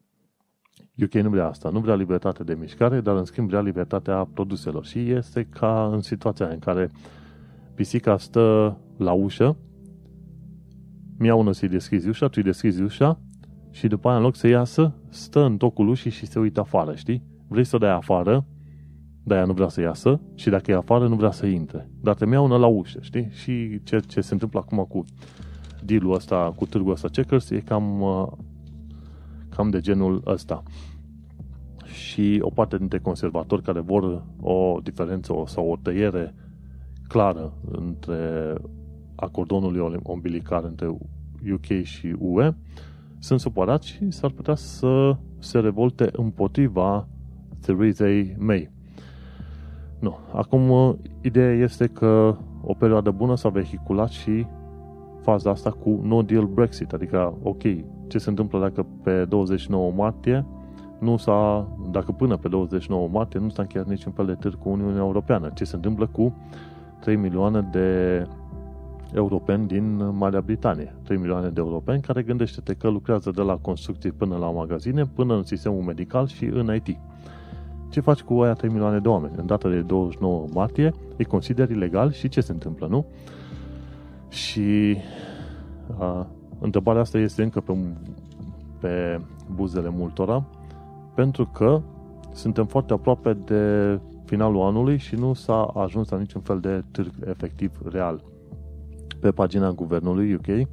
UK 1.03 1.13
nu 1.13 1.29
vrea 1.29 1.47
asta, 1.47 1.69
nu 1.69 1.79
vrea 1.79 1.95
libertate 1.95 2.43
de 2.43 2.53
mișcare, 2.53 3.01
dar 3.01 3.15
în 3.15 3.25
schimb 3.25 3.47
vrea 3.47 3.61
libertatea 3.61 4.27
produselor. 4.33 4.85
Și 4.85 5.11
este 5.11 5.43
ca 5.43 5.89
în 5.91 6.01
situația 6.01 6.47
în 6.47 6.59
care 6.59 6.91
pisica 7.75 8.17
stă 8.17 8.77
la 8.97 9.11
ușă, 9.11 9.57
miaună 11.17 11.51
să-i 11.51 11.69
deschizi 11.69 12.07
ușa, 12.07 12.25
tu 12.25 12.33
îi 12.35 12.43
deschizi 12.43 12.81
ușa 12.81 13.19
și 13.71 13.87
după 13.87 14.07
aia 14.07 14.17
în 14.17 14.23
loc 14.23 14.35
să 14.35 14.47
iasă, 14.47 14.93
stă 15.09 15.43
în 15.43 15.57
tocul 15.57 15.87
ușii 15.87 16.11
și 16.11 16.25
se 16.25 16.39
uită 16.39 16.59
afară, 16.59 16.95
știi? 16.95 17.23
Vrei 17.47 17.63
să 17.63 17.75
o 17.75 17.79
dai 17.79 17.91
afară, 17.91 18.45
dar 19.23 19.37
ea 19.37 19.45
nu 19.45 19.53
vrea 19.53 19.67
să 19.67 19.81
iasă 19.81 20.19
și 20.35 20.49
dacă 20.49 20.71
e 20.71 20.75
afară 20.75 21.07
nu 21.07 21.15
vrea 21.15 21.31
să 21.31 21.45
intre. 21.45 21.89
Dar 22.01 22.15
te 22.15 22.25
miaună 22.25 22.57
la 22.57 22.67
ușă, 22.67 22.99
știi? 23.01 23.29
Și 23.31 23.83
ce, 23.83 23.99
ce 23.99 24.21
se 24.21 24.33
întâmplă 24.33 24.59
acum 24.59 24.85
cu 24.89 25.05
deal-ul 25.83 26.13
ăsta, 26.13 26.53
cu 26.55 26.65
târgul 26.65 26.91
ăsta 26.91 27.07
Checkers, 27.07 27.49
e 27.49 27.59
cam, 27.59 28.01
uh, 28.01 28.27
cam 29.49 29.69
de 29.69 29.79
genul 29.79 30.21
ăsta. 30.25 30.63
Și 31.85 32.39
o 32.41 32.49
parte 32.49 32.77
dintre 32.77 32.99
conservatori 32.99 33.61
care 33.61 33.79
vor 33.79 34.23
o 34.41 34.79
diferență 34.83 35.33
sau 35.45 35.69
o 35.69 35.75
tăiere 35.81 36.35
clară 37.07 37.53
între 37.71 38.53
acordonul 39.15 40.01
umbilical 40.03 40.65
între 40.65 40.87
UK 41.53 41.83
și 41.83 42.15
UE, 42.19 42.53
sunt 43.19 43.39
supărați 43.39 43.87
și 43.87 44.11
s-ar 44.11 44.31
putea 44.31 44.55
să 44.55 45.17
se 45.39 45.59
revolte 45.59 46.09
împotriva 46.11 47.07
Theresa 47.59 48.05
May. 48.37 48.72
Nu. 50.03 50.17
Acum, 50.33 50.69
uh, 50.69 50.93
ideea 51.21 51.51
este 51.53 51.87
că 51.87 52.35
o 52.63 52.73
perioadă 52.73 53.11
bună 53.11 53.35
s-a 53.35 53.49
vehiculat 53.49 54.09
și 54.09 54.45
faza 55.21 55.49
asta 55.49 55.69
cu 55.69 55.99
no 56.03 56.21
deal 56.21 56.45
Brexit, 56.45 56.93
adică, 56.93 57.33
ok, 57.43 57.61
ce 58.07 58.17
se 58.17 58.29
întâmplă 58.29 58.59
dacă 58.59 58.85
pe 59.03 59.25
29 59.25 59.91
martie 59.95 60.45
nu 60.99 61.17
s-a, 61.17 61.67
dacă 61.91 62.11
până 62.11 62.37
pe 62.37 62.47
29 62.47 63.07
martie 63.11 63.39
nu 63.39 63.49
s-a 63.49 63.61
încheiat 63.61 63.87
niciun 63.87 64.11
fel 64.11 64.25
de 64.25 64.33
târg 64.33 64.57
cu 64.57 64.69
Uniunea 64.69 65.01
Europeană, 65.01 65.51
ce 65.53 65.63
se 65.63 65.75
întâmplă 65.75 66.07
cu 66.07 66.35
3 66.99 67.15
milioane 67.15 67.67
de 67.71 68.27
europeni 69.13 69.67
din 69.67 70.15
Marea 70.17 70.41
Britanie. 70.41 70.95
3 71.03 71.17
milioane 71.17 71.49
de 71.49 71.59
europeni 71.59 72.01
care 72.01 72.21
gândește-te 72.21 72.73
că 72.73 72.87
lucrează 72.87 73.31
de 73.31 73.41
la 73.41 73.57
construcții 73.57 74.11
până 74.11 74.35
la 74.35 74.51
magazine, 74.51 75.05
până 75.05 75.35
în 75.35 75.43
sistemul 75.43 75.81
medical 75.81 76.27
și 76.27 76.45
în 76.45 76.75
IT. 76.75 76.97
Ce 77.93 77.99
faci 77.99 78.21
cu 78.21 78.41
aia 78.41 78.53
3 78.53 78.69
milioane 78.69 78.99
de 78.99 79.07
oameni? 79.07 79.33
În 79.37 79.45
data 79.45 79.69
de 79.69 79.81
29 79.81 80.45
martie 80.53 80.93
îi 81.17 81.25
consideri 81.25 81.73
ilegal 81.73 82.11
și 82.11 82.29
ce 82.29 82.41
se 82.41 82.51
întâmplă, 82.51 82.87
nu? 82.87 83.05
Și 84.29 84.97
a, 85.99 86.27
întrebarea 86.59 87.01
asta 87.01 87.17
este 87.17 87.43
încă 87.43 87.59
pe, 87.59 87.73
pe 88.79 89.21
buzele 89.55 89.89
multora, 89.89 90.45
pentru 91.13 91.45
că 91.45 91.81
suntem 92.31 92.65
foarte 92.65 92.93
aproape 92.93 93.33
de 93.33 93.99
finalul 94.25 94.61
anului 94.61 94.97
și 94.97 95.15
nu 95.15 95.33
s-a 95.33 95.63
ajuns 95.63 96.09
la 96.09 96.17
niciun 96.17 96.41
fel 96.41 96.59
de 96.59 96.83
târg 96.91 97.11
efectiv 97.27 97.71
real. 97.91 98.23
Pe 99.19 99.31
pagina 99.31 99.71
guvernului 99.71 100.33
UK 100.33 100.67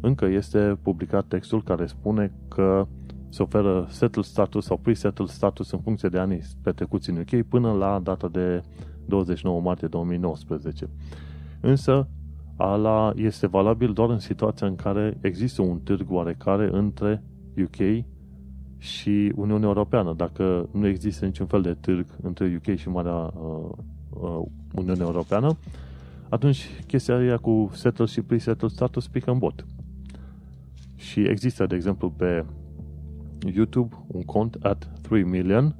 încă 0.00 0.24
este 0.24 0.78
publicat 0.82 1.24
textul 1.24 1.62
care 1.62 1.86
spune 1.86 2.32
că 2.48 2.86
se 3.30 3.42
oferă 3.42 3.86
settled 3.88 4.24
status 4.24 4.64
sau 4.64 4.76
pre-settled 4.76 5.28
status 5.28 5.70
în 5.70 5.78
funcție 5.78 6.08
de 6.08 6.18
anii 6.18 6.42
petrecuți 6.62 7.10
în 7.10 7.16
UK 7.16 7.42
până 7.48 7.72
la 7.72 8.00
data 8.02 8.28
de 8.28 8.62
29 9.06 9.60
martie 9.60 9.88
2019. 9.88 10.88
Însă, 11.60 12.08
ala 12.56 13.12
este 13.16 13.46
valabil 13.46 13.92
doar 13.92 14.10
în 14.10 14.18
situația 14.18 14.66
în 14.66 14.76
care 14.76 15.18
există 15.20 15.62
un 15.62 15.78
târg 15.78 16.10
oarecare 16.10 16.68
între 16.72 17.22
UK 17.62 18.04
și 18.78 19.32
Uniunea 19.34 19.68
Europeană. 19.68 20.14
Dacă 20.16 20.68
nu 20.72 20.86
există 20.86 21.24
niciun 21.24 21.46
fel 21.46 21.62
de 21.62 21.74
târg 21.80 22.06
între 22.22 22.60
UK 22.60 22.76
și 22.76 22.88
Marea 22.88 23.14
uh, 23.14 23.70
uh, 24.10 24.42
Uniunea 24.74 25.06
Europeană, 25.06 25.56
atunci 26.28 26.68
chestia 26.86 27.16
aia 27.16 27.36
cu 27.36 27.70
settled 27.72 28.08
și 28.08 28.20
pre-settled 28.20 28.70
status 28.70 29.08
pică 29.08 29.30
în 29.30 29.38
bot. 29.38 29.66
Și 30.96 31.20
există, 31.20 31.66
de 31.66 31.74
exemplu, 31.74 32.10
pe 32.10 32.44
YouTube 33.54 33.96
un 34.06 34.22
cont 34.22 34.58
at 34.62 34.90
3 35.02 35.22
million 35.22 35.74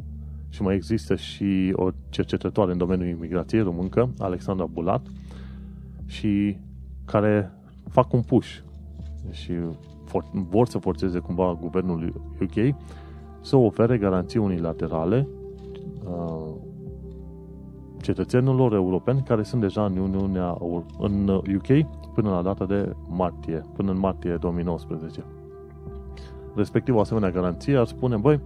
și 0.49 0.62
mai 0.62 0.75
există 0.75 1.16
și 1.16 1.73
o 1.77 1.90
cercetătoare 2.09 2.73
în 2.73 2.79
domeniul 2.79 3.09
imigrației 3.09 3.62
româncă, 3.62 4.11
Alexandra 4.18 4.66
Bulat, 4.66 5.07
și 6.07 6.57
care 7.05 7.53
fac 7.88 8.12
un 8.12 8.23
push 8.23 8.59
și 9.31 9.53
for, 10.05 10.25
vor 10.33 10.66
să 10.66 10.79
forțeze 10.79 11.18
cumva 11.18 11.59
guvernul 11.61 12.23
UK 12.40 12.77
să 13.40 13.57
ofere 13.57 13.99
garanții 13.99 14.38
unilaterale 14.38 15.29
uh, 16.05 16.55
cetățenilor 18.01 18.73
europeni 18.73 19.23
care 19.23 19.42
sunt 19.42 19.61
deja 19.61 19.85
în 19.85 19.96
Uniunea 19.96 20.57
în 20.99 21.29
UK 21.29 21.87
până 22.14 22.31
la 22.31 22.42
data 22.42 22.64
de 22.64 22.96
martie, 23.09 23.62
până 23.75 23.90
în 23.90 23.99
martie 23.99 24.37
2019 24.37 25.25
respectiv 26.54 26.94
o 26.94 27.00
asemenea 27.00 27.30
garanție 27.30 27.76
ar 27.76 27.86
spune, 27.86 28.16
băi, 28.16 28.40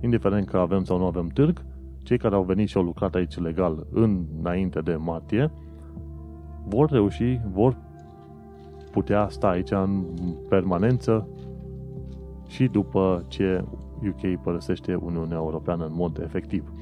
indiferent 0.00 0.46
că 0.46 0.56
avem 0.56 0.84
sau 0.84 0.98
nu 0.98 1.04
avem 1.04 1.26
târg, 1.26 1.64
cei 2.02 2.18
care 2.18 2.34
au 2.34 2.42
venit 2.42 2.68
și 2.68 2.76
au 2.76 2.82
lucrat 2.82 3.14
aici 3.14 3.38
legal 3.38 3.86
înainte 3.90 4.80
de 4.80 4.94
martie, 4.94 5.50
vor 6.68 6.90
reuși, 6.90 7.40
vor 7.52 7.76
putea 8.90 9.26
sta 9.30 9.48
aici 9.48 9.70
în 9.70 10.04
permanență 10.48 11.28
și 12.46 12.66
după 12.66 13.24
ce 13.28 13.64
UK 14.08 14.42
părăsește 14.42 14.94
Uniunea 14.94 15.36
Europeană 15.36 15.84
în 15.84 15.92
mod 15.94 16.20
efectiv. 16.22 16.72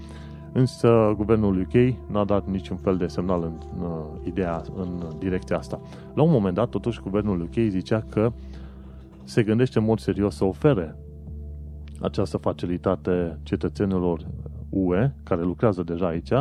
Însă 0.52 1.14
guvernul 1.16 1.60
UK 1.60 1.94
n-a 2.10 2.24
dat 2.24 2.46
niciun 2.46 2.76
fel 2.76 2.96
de 2.96 3.06
semnal 3.06 3.42
în, 3.42 3.52
în 3.76 3.84
uh, 3.84 4.26
ideea 4.26 4.62
în 4.76 5.02
direcția 5.18 5.56
asta. 5.56 5.80
La 6.14 6.22
un 6.22 6.30
moment 6.30 6.54
dat, 6.54 6.68
totuși, 6.68 7.00
guvernul 7.00 7.40
UK 7.40 7.54
zicea 7.68 8.04
că 8.10 8.32
se 9.28 9.42
gândește 9.42 9.78
în 9.78 9.84
mod 9.84 9.98
serios 9.98 10.36
să 10.36 10.44
ofere 10.44 10.96
această 12.00 12.36
facilitate 12.36 13.38
cetățenilor 13.42 14.26
UE 14.68 15.12
care 15.22 15.42
lucrează 15.42 15.82
deja 15.82 16.06
aici, 16.06 16.32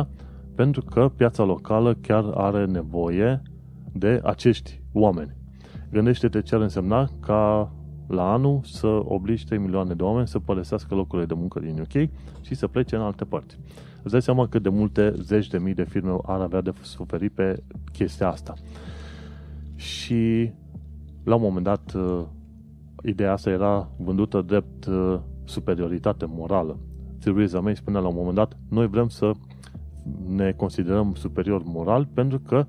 pentru 0.54 0.82
că 0.82 1.08
piața 1.16 1.44
locală 1.44 1.94
chiar 1.94 2.24
are 2.34 2.64
nevoie 2.64 3.42
de 3.92 4.20
acești 4.24 4.82
oameni. 4.92 5.36
Gândește-te 5.90 6.42
ce 6.42 6.54
ar 6.54 6.60
însemna 6.60 7.08
ca 7.20 7.72
la 8.06 8.32
anul 8.32 8.60
să 8.64 9.00
obligi 9.04 9.44
3 9.44 9.58
milioane 9.58 9.94
de 9.94 10.02
oameni 10.02 10.28
să 10.28 10.38
părăsească 10.38 10.94
locurile 10.94 11.26
de 11.26 11.34
muncă 11.34 11.60
din 11.60 11.80
UK 11.80 12.10
și 12.40 12.54
să 12.54 12.66
plece 12.66 12.96
în 12.96 13.02
alte 13.02 13.24
părți. 13.24 13.58
Îți 14.02 14.12
dai 14.12 14.22
seama 14.22 14.46
cât 14.46 14.62
de 14.62 14.68
multe 14.68 15.14
zeci 15.20 15.48
de 15.48 15.58
mii 15.58 15.74
de 15.74 15.84
firme 15.84 16.16
ar 16.24 16.40
avea 16.40 16.60
de 16.60 16.72
suferit 16.80 17.32
pe 17.32 17.62
chestia 17.92 18.28
asta. 18.28 18.54
Și 19.74 20.52
la 21.24 21.34
un 21.34 21.42
moment 21.42 21.64
dat 21.64 21.96
ideea 23.02 23.32
asta 23.32 23.50
era 23.50 23.90
vândută 23.96 24.40
drept 24.40 24.86
uh, 24.86 25.18
superioritate 25.44 26.26
morală. 26.28 26.78
Theresa 27.20 27.60
May 27.60 27.76
spunea 27.76 28.00
la 28.00 28.08
un 28.08 28.14
moment 28.16 28.34
dat, 28.34 28.56
noi 28.68 28.86
vrem 28.86 29.08
să 29.08 29.32
ne 30.26 30.52
considerăm 30.52 31.14
superior 31.14 31.62
moral 31.64 32.08
pentru 32.14 32.38
că 32.38 32.66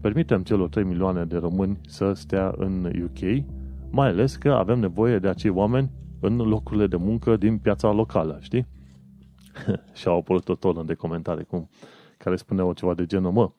permitem 0.00 0.42
celor 0.42 0.68
3 0.68 0.84
milioane 0.84 1.24
de 1.24 1.36
români 1.36 1.80
să 1.86 2.12
stea 2.12 2.54
în 2.56 2.84
UK, 3.04 3.44
mai 3.90 4.08
ales 4.08 4.36
că 4.36 4.50
avem 4.50 4.78
nevoie 4.78 5.18
de 5.18 5.28
acei 5.28 5.50
oameni 5.50 5.90
în 6.20 6.36
locurile 6.36 6.86
de 6.86 6.96
muncă 6.96 7.36
din 7.36 7.58
piața 7.58 7.92
locală, 7.92 8.38
știi? 8.40 8.66
și 9.98 10.08
au 10.08 10.18
apărut 10.18 10.48
o 10.48 10.54
tonă 10.54 10.82
de 10.82 10.94
comentarii 10.94 11.44
cum, 11.44 11.68
care 12.18 12.36
spuneau 12.36 12.72
ceva 12.72 12.94
de 12.94 13.06
genul, 13.06 13.32
mă, 13.32 13.50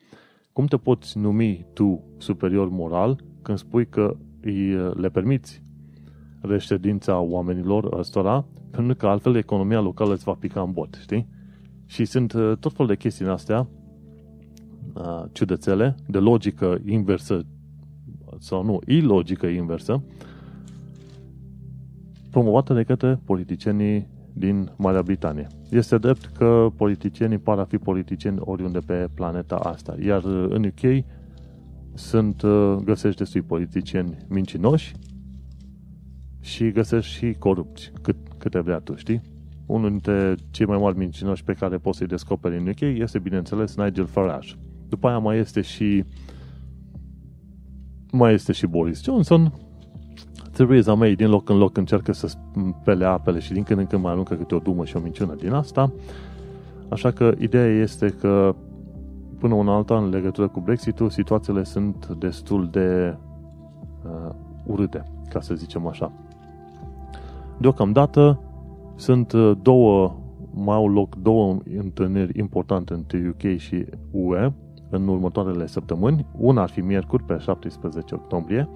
cum 0.54 0.66
te 0.66 0.78
poți 0.78 1.18
numi 1.18 1.66
tu 1.74 2.04
superior 2.18 2.70
moral 2.70 3.24
când 3.42 3.58
spui 3.58 3.88
că 3.88 4.18
îi, 4.42 4.74
le 4.94 5.10
permiți 5.10 5.64
reședința 6.42 7.20
oamenilor 7.20 8.00
ăstora, 8.00 8.46
pentru 8.72 8.96
că 8.96 9.08
altfel 9.08 9.36
economia 9.36 9.80
locală 9.80 10.14
îți 10.14 10.24
va 10.24 10.34
pica 10.34 10.62
în 10.62 10.72
bot, 10.72 10.98
știi? 11.02 11.28
Și 11.86 12.06
sunt 12.06 12.34
uh, 12.34 12.58
tot 12.60 12.74
fel 12.74 12.86
de 12.86 12.96
chestii 12.96 13.26
în 13.26 13.32
astea 13.32 13.68
uh, 14.94 15.24
ciudățele, 15.32 15.96
de 16.08 16.18
logică 16.18 16.82
inversă 16.86 17.46
sau 18.40 18.64
nu, 18.64 18.80
ilogică 18.86 19.48
inversă, 19.48 20.04
promovată 22.30 22.74
de 22.74 22.84
către 22.84 23.20
politicienii 23.26 24.08
din 24.34 24.72
Marea 24.78 25.02
Britanie. 25.02 25.48
Este 25.70 25.98
drept 25.98 26.26
că 26.26 26.68
politicienii 26.76 27.38
par 27.38 27.60
a 27.60 27.64
fi 27.64 27.78
politicieni 27.78 28.38
oriunde 28.40 28.80
pe 28.80 29.10
planeta 29.14 29.56
asta, 29.56 29.96
iar 30.06 30.24
în 30.26 30.64
UK 30.64 31.04
sunt, 31.94 32.42
uh, 32.42 32.76
găsești 32.84 33.18
destui 33.18 33.42
politicieni 33.42 34.18
mincinoși 34.30 34.96
și 36.42 36.72
găsești 36.72 37.14
și 37.14 37.36
corupți, 37.40 37.92
cât, 38.02 38.16
câte 38.38 38.60
vrea 38.60 38.80
tu, 38.80 38.96
știi? 38.96 39.22
Unul 39.66 39.90
dintre 39.90 40.36
cei 40.52 40.66
mai 40.66 40.78
mari 40.78 40.98
mincinoși 40.98 41.44
pe 41.44 41.54
care 41.54 41.78
poți 41.78 41.98
să-i 41.98 42.08
descoperi 42.08 42.58
în 42.58 42.68
UK 42.68 42.80
este, 42.80 43.20
bineînțeles, 43.20 43.76
Nigel 43.76 44.06
Farage. 44.06 44.54
După 44.90 45.08
aia 45.08 45.18
mai 45.18 45.38
este 45.38 45.62
și 45.62 46.04
mai 48.12 48.34
este 48.34 48.52
și 48.52 48.66
Boris 48.68 49.04
Johnson, 49.04 49.54
Theresa 50.52 50.94
May 50.94 51.16
din 51.16 51.30
loc 51.30 51.50
în 51.50 51.58
loc 51.58 51.78
încearcă 51.78 52.14
să 52.14 52.28
spele 52.28 53.06
apele 53.06 53.40
și 53.40 53.54
din 53.54 53.64
când 53.64 53.80
în 53.80 53.86
când 53.86 54.02
mai 54.02 54.12
aruncă 54.12 54.36
câte 54.36 54.56
o 54.56 54.60
dumă 54.60 54.86
și 54.86 54.96
o 54.96 55.00
minciună 55.00 55.36
din 55.36 55.52
asta. 55.52 55.94
Așa 56.90 57.12
că 57.12 57.34
ideea 57.40 57.82
este 57.82 58.10
că 58.10 58.56
până 59.40 59.54
una 59.54 59.76
alta 59.76 59.98
în 59.98 60.10
legătură 60.10 60.48
cu 60.48 60.60
Brexit-ul, 60.60 61.10
situațiile 61.10 61.64
sunt 61.64 62.08
destul 62.08 62.68
de 62.72 63.18
uh, 64.06 64.34
urâte, 64.66 65.12
ca 65.30 65.42
să 65.42 65.56
zicem 65.56 65.88
așa. 65.88 66.12
Deocamdată 67.62 68.40
sunt 68.96 69.32
uh, 69.32 69.52
două, 69.62 70.16
mai 70.54 70.76
au 70.76 70.88
loc 70.88 71.16
două 71.16 71.58
întâlniri 71.78 72.40
importante 72.40 72.94
între 72.94 73.34
UK 73.34 73.58
și 73.58 73.86
UE 74.12 74.54
în 74.90 75.08
următoarele 75.08 75.68
săptămâni. 75.68 76.26
Una 76.38 76.62
ar 76.62 76.70
fi 76.70 76.80
miercuri 76.80 77.24
pe 77.24 77.38
17 77.38 78.16
octombrie 78.16 78.70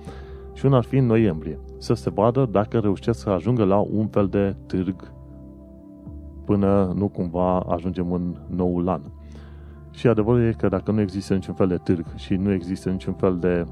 și 0.54 0.66
una 0.66 0.78
ar 0.78 0.84
fi 0.84 0.96
în 0.96 1.06
noiembrie. 1.06 1.60
Să 1.78 1.94
se 1.94 2.10
vadă 2.10 2.48
dacă 2.52 2.80
reușesc 2.80 3.20
să 3.20 3.30
ajungă 3.30 3.64
la 3.64 3.78
un 3.78 4.08
fel 4.08 4.28
de 4.28 4.56
târg 4.66 5.12
până 6.46 6.94
nu 6.96 7.08
cumva 7.08 7.60
ajungem 7.60 8.12
în 8.12 8.36
noul 8.48 8.90
an. 8.90 9.02
Și 9.92 10.08
adevărul 10.08 10.42
e 10.42 10.56
că 10.58 10.68
dacă 10.68 10.92
nu 10.92 11.02
există 11.02 11.34
niciun 11.34 11.54
fel 11.54 11.68
de 11.68 11.78
târg 11.84 12.06
și 12.16 12.34
nu 12.34 12.52
există 12.52 12.90
niciun 12.90 13.14
fel 13.14 13.38
de 13.38 13.66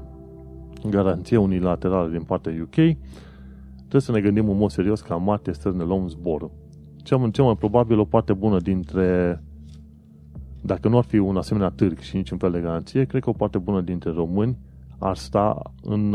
garanție 0.90 1.36
unilaterală 1.36 2.08
din 2.08 2.22
partea 2.22 2.52
UK, 2.62 2.96
trebuie 3.94 4.14
să 4.14 4.22
ne 4.22 4.32
gândim 4.32 4.52
în 4.52 4.60
mod 4.60 4.70
serios 4.70 5.00
ca 5.00 5.16
martie 5.16 5.52
să 5.52 5.70
ne 5.70 5.82
luăm 5.82 6.08
zborul. 6.08 6.50
Cel, 7.02 7.30
cel 7.30 7.44
mai 7.44 7.56
probabil 7.56 7.98
o 7.98 8.04
parte 8.04 8.32
bună 8.32 8.58
dintre 8.60 9.42
dacă 10.60 10.88
nu 10.88 10.98
ar 10.98 11.04
fi 11.04 11.18
un 11.18 11.36
asemenea 11.36 11.68
târg 11.68 11.98
și 11.98 12.16
niciun 12.16 12.38
fel 12.38 12.50
de 12.50 12.60
garanție, 12.60 13.04
cred 13.04 13.22
că 13.22 13.28
o 13.28 13.32
parte 13.32 13.58
bună 13.58 13.80
dintre 13.80 14.10
români 14.10 14.58
ar 14.98 15.16
sta 15.16 15.72
în, 15.82 16.14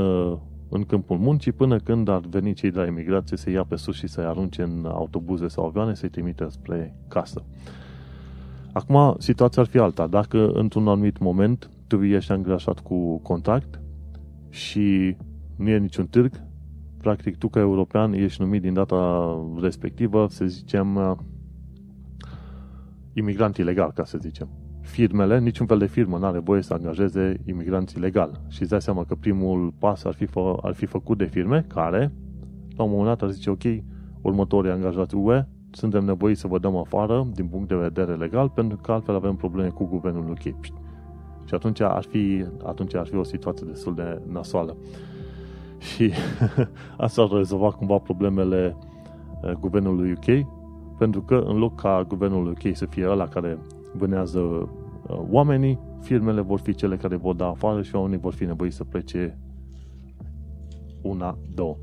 în 0.69 0.83
câmpul 0.83 1.17
muncii 1.17 1.51
până 1.51 1.77
când 1.77 2.07
ar 2.07 2.21
veni 2.29 2.53
cei 2.53 2.71
de 2.71 2.79
la 2.79 2.85
imigrație 2.85 3.37
să 3.37 3.49
ia 3.49 3.63
pe 3.63 3.75
sus 3.75 3.95
și 3.95 4.07
să-i 4.07 4.25
arunce 4.25 4.61
în 4.61 4.85
autobuze 4.85 5.47
sau 5.47 5.65
avioane 5.65 5.93
să-i 5.93 6.09
trimite 6.09 6.45
spre 6.49 6.95
casă. 7.07 7.43
Acum, 8.73 9.15
situația 9.17 9.61
ar 9.61 9.67
fi 9.67 9.77
alta. 9.77 10.07
Dacă 10.07 10.47
într-un 10.47 10.87
anumit 10.87 11.19
moment 11.19 11.69
tu 11.87 12.03
ești 12.03 12.31
angajat 12.31 12.79
cu 12.79 13.17
contract 13.17 13.81
și 14.49 15.15
nu 15.55 15.69
e 15.69 15.77
niciun 15.77 16.07
târg, 16.07 16.47
practic 17.01 17.38
tu 17.38 17.47
ca 17.47 17.59
european 17.59 18.13
ești 18.13 18.41
numit 18.41 18.62
din 18.62 18.73
data 18.73 19.35
respectivă, 19.62 20.27
să 20.29 20.45
zicem, 20.45 21.17
imigrant 23.13 23.57
ilegal, 23.57 23.91
ca 23.91 24.03
să 24.03 24.17
zicem. 24.17 24.49
Firmele, 24.81 25.39
niciun 25.39 25.65
fel 25.65 25.77
de 25.77 25.85
firmă 25.85 26.17
nu 26.17 26.25
are 26.25 26.39
voie 26.39 26.62
să 26.62 26.73
angajeze 26.73 27.41
imigranți 27.45 27.97
ilegal. 27.97 28.41
Și 28.47 28.62
îți 28.62 28.69
dai 28.69 28.81
seama 28.81 29.03
că 29.03 29.15
primul 29.15 29.73
pas 29.79 30.03
ar 30.03 30.13
fi, 30.13 30.25
fă, 30.25 30.57
ar 30.62 30.73
fi 30.73 30.85
făcut 30.85 31.17
de 31.17 31.25
firme 31.25 31.65
care, 31.67 32.12
la 32.75 32.83
un 32.83 32.89
moment 32.89 33.07
dat, 33.07 33.21
ar 33.21 33.29
zice, 33.29 33.49
ok, 33.49 33.63
următorii 34.21 34.71
angajați 34.71 35.15
UE 35.15 35.45
suntem 35.71 36.05
nevoiți 36.05 36.39
să 36.39 36.47
vă 36.47 36.59
dăm 36.59 36.75
afară 36.75 37.27
din 37.33 37.47
punct 37.47 37.67
de 37.67 37.75
vedere 37.75 38.15
legal, 38.15 38.49
pentru 38.49 38.77
că 38.77 38.91
altfel 38.91 39.15
avem 39.15 39.35
probleme 39.35 39.69
cu 39.69 39.85
guvernul 39.85 40.29
UK. 40.29 40.41
Și 41.45 41.53
atunci 41.55 41.81
ar 41.81 42.03
fi, 42.03 42.45
atunci 42.63 42.95
ar 42.95 43.07
fi 43.07 43.15
o 43.15 43.23
situație 43.23 43.67
destul 43.69 43.95
de 43.95 44.21
nasoală. 44.31 44.77
Și 45.79 46.11
asta 46.97 47.21
ar 47.21 47.29
rezolva 47.31 47.71
cumva 47.71 47.97
problemele 47.97 48.75
eh, 49.43 49.51
guvernului 49.59 50.11
UK, 50.11 50.47
pentru 50.97 51.21
că 51.21 51.43
în 51.47 51.57
loc 51.57 51.81
ca 51.81 52.05
guvernul 52.07 52.47
UK 52.47 52.75
să 52.75 52.85
fie 52.85 53.09
ăla 53.09 53.27
care 53.27 53.57
vânează 53.93 54.69
eh, 55.09 55.17
oamenii, 55.29 55.79
firmele 55.99 56.41
vor 56.41 56.59
fi 56.59 56.75
cele 56.75 56.97
care 56.97 57.15
vor 57.15 57.35
da 57.35 57.47
afară 57.47 57.81
și 57.81 57.95
oamenii 57.95 58.19
vor 58.19 58.33
fi 58.33 58.45
nevoiți 58.45 58.75
să 58.75 58.83
plece 58.83 59.37
una, 61.01 61.37
două. 61.55 61.75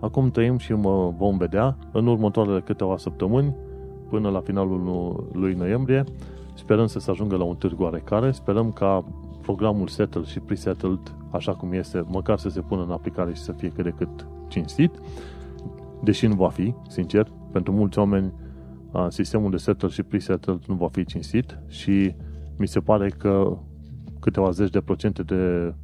Acum 0.00 0.30
trăim 0.30 0.58
și 0.58 0.72
mă 0.72 1.12
vom 1.16 1.36
vedea 1.36 1.76
în 1.92 2.06
următoarele 2.06 2.60
câteva 2.60 2.96
săptămâni, 2.96 3.54
până 4.08 4.28
la 4.28 4.40
finalul 4.40 5.28
lui 5.32 5.54
noiembrie. 5.54 6.04
Sperăm 6.54 6.86
să 6.86 6.98
se 6.98 7.10
ajungă 7.10 7.36
la 7.36 7.44
un 7.44 7.56
târg 7.56 7.80
oarecare, 7.80 8.30
sperăm 8.30 8.72
ca 8.72 9.04
programul 9.46 9.88
settled 9.88 10.26
și 10.26 10.40
pre-settled, 10.40 11.14
așa 11.30 11.54
cum 11.54 11.72
este, 11.72 12.04
măcar 12.06 12.38
să 12.38 12.48
se 12.48 12.60
pună 12.60 12.82
în 12.82 12.90
aplicare 12.90 13.34
și 13.34 13.40
să 13.40 13.52
fie 13.52 13.68
cât 13.68 13.84
de 13.84 13.94
cât 13.96 14.26
cinstit, 14.48 14.90
deși 16.02 16.26
nu 16.26 16.34
va 16.34 16.48
fi, 16.48 16.74
sincer, 16.88 17.32
pentru 17.52 17.72
mulți 17.72 17.98
oameni 17.98 18.32
sistemul 19.08 19.50
de 19.50 19.56
settled 19.56 19.90
și 19.90 20.02
pre-settled 20.02 20.64
nu 20.66 20.74
va 20.74 20.88
fi 20.88 21.04
cinstit 21.04 21.58
și 21.68 22.14
mi 22.56 22.68
se 22.68 22.80
pare 22.80 23.08
că 23.08 23.58
câteva 24.20 24.50
zeci 24.50 24.70
de 24.70 24.80
procente 24.80 25.22
de, 25.22 25.74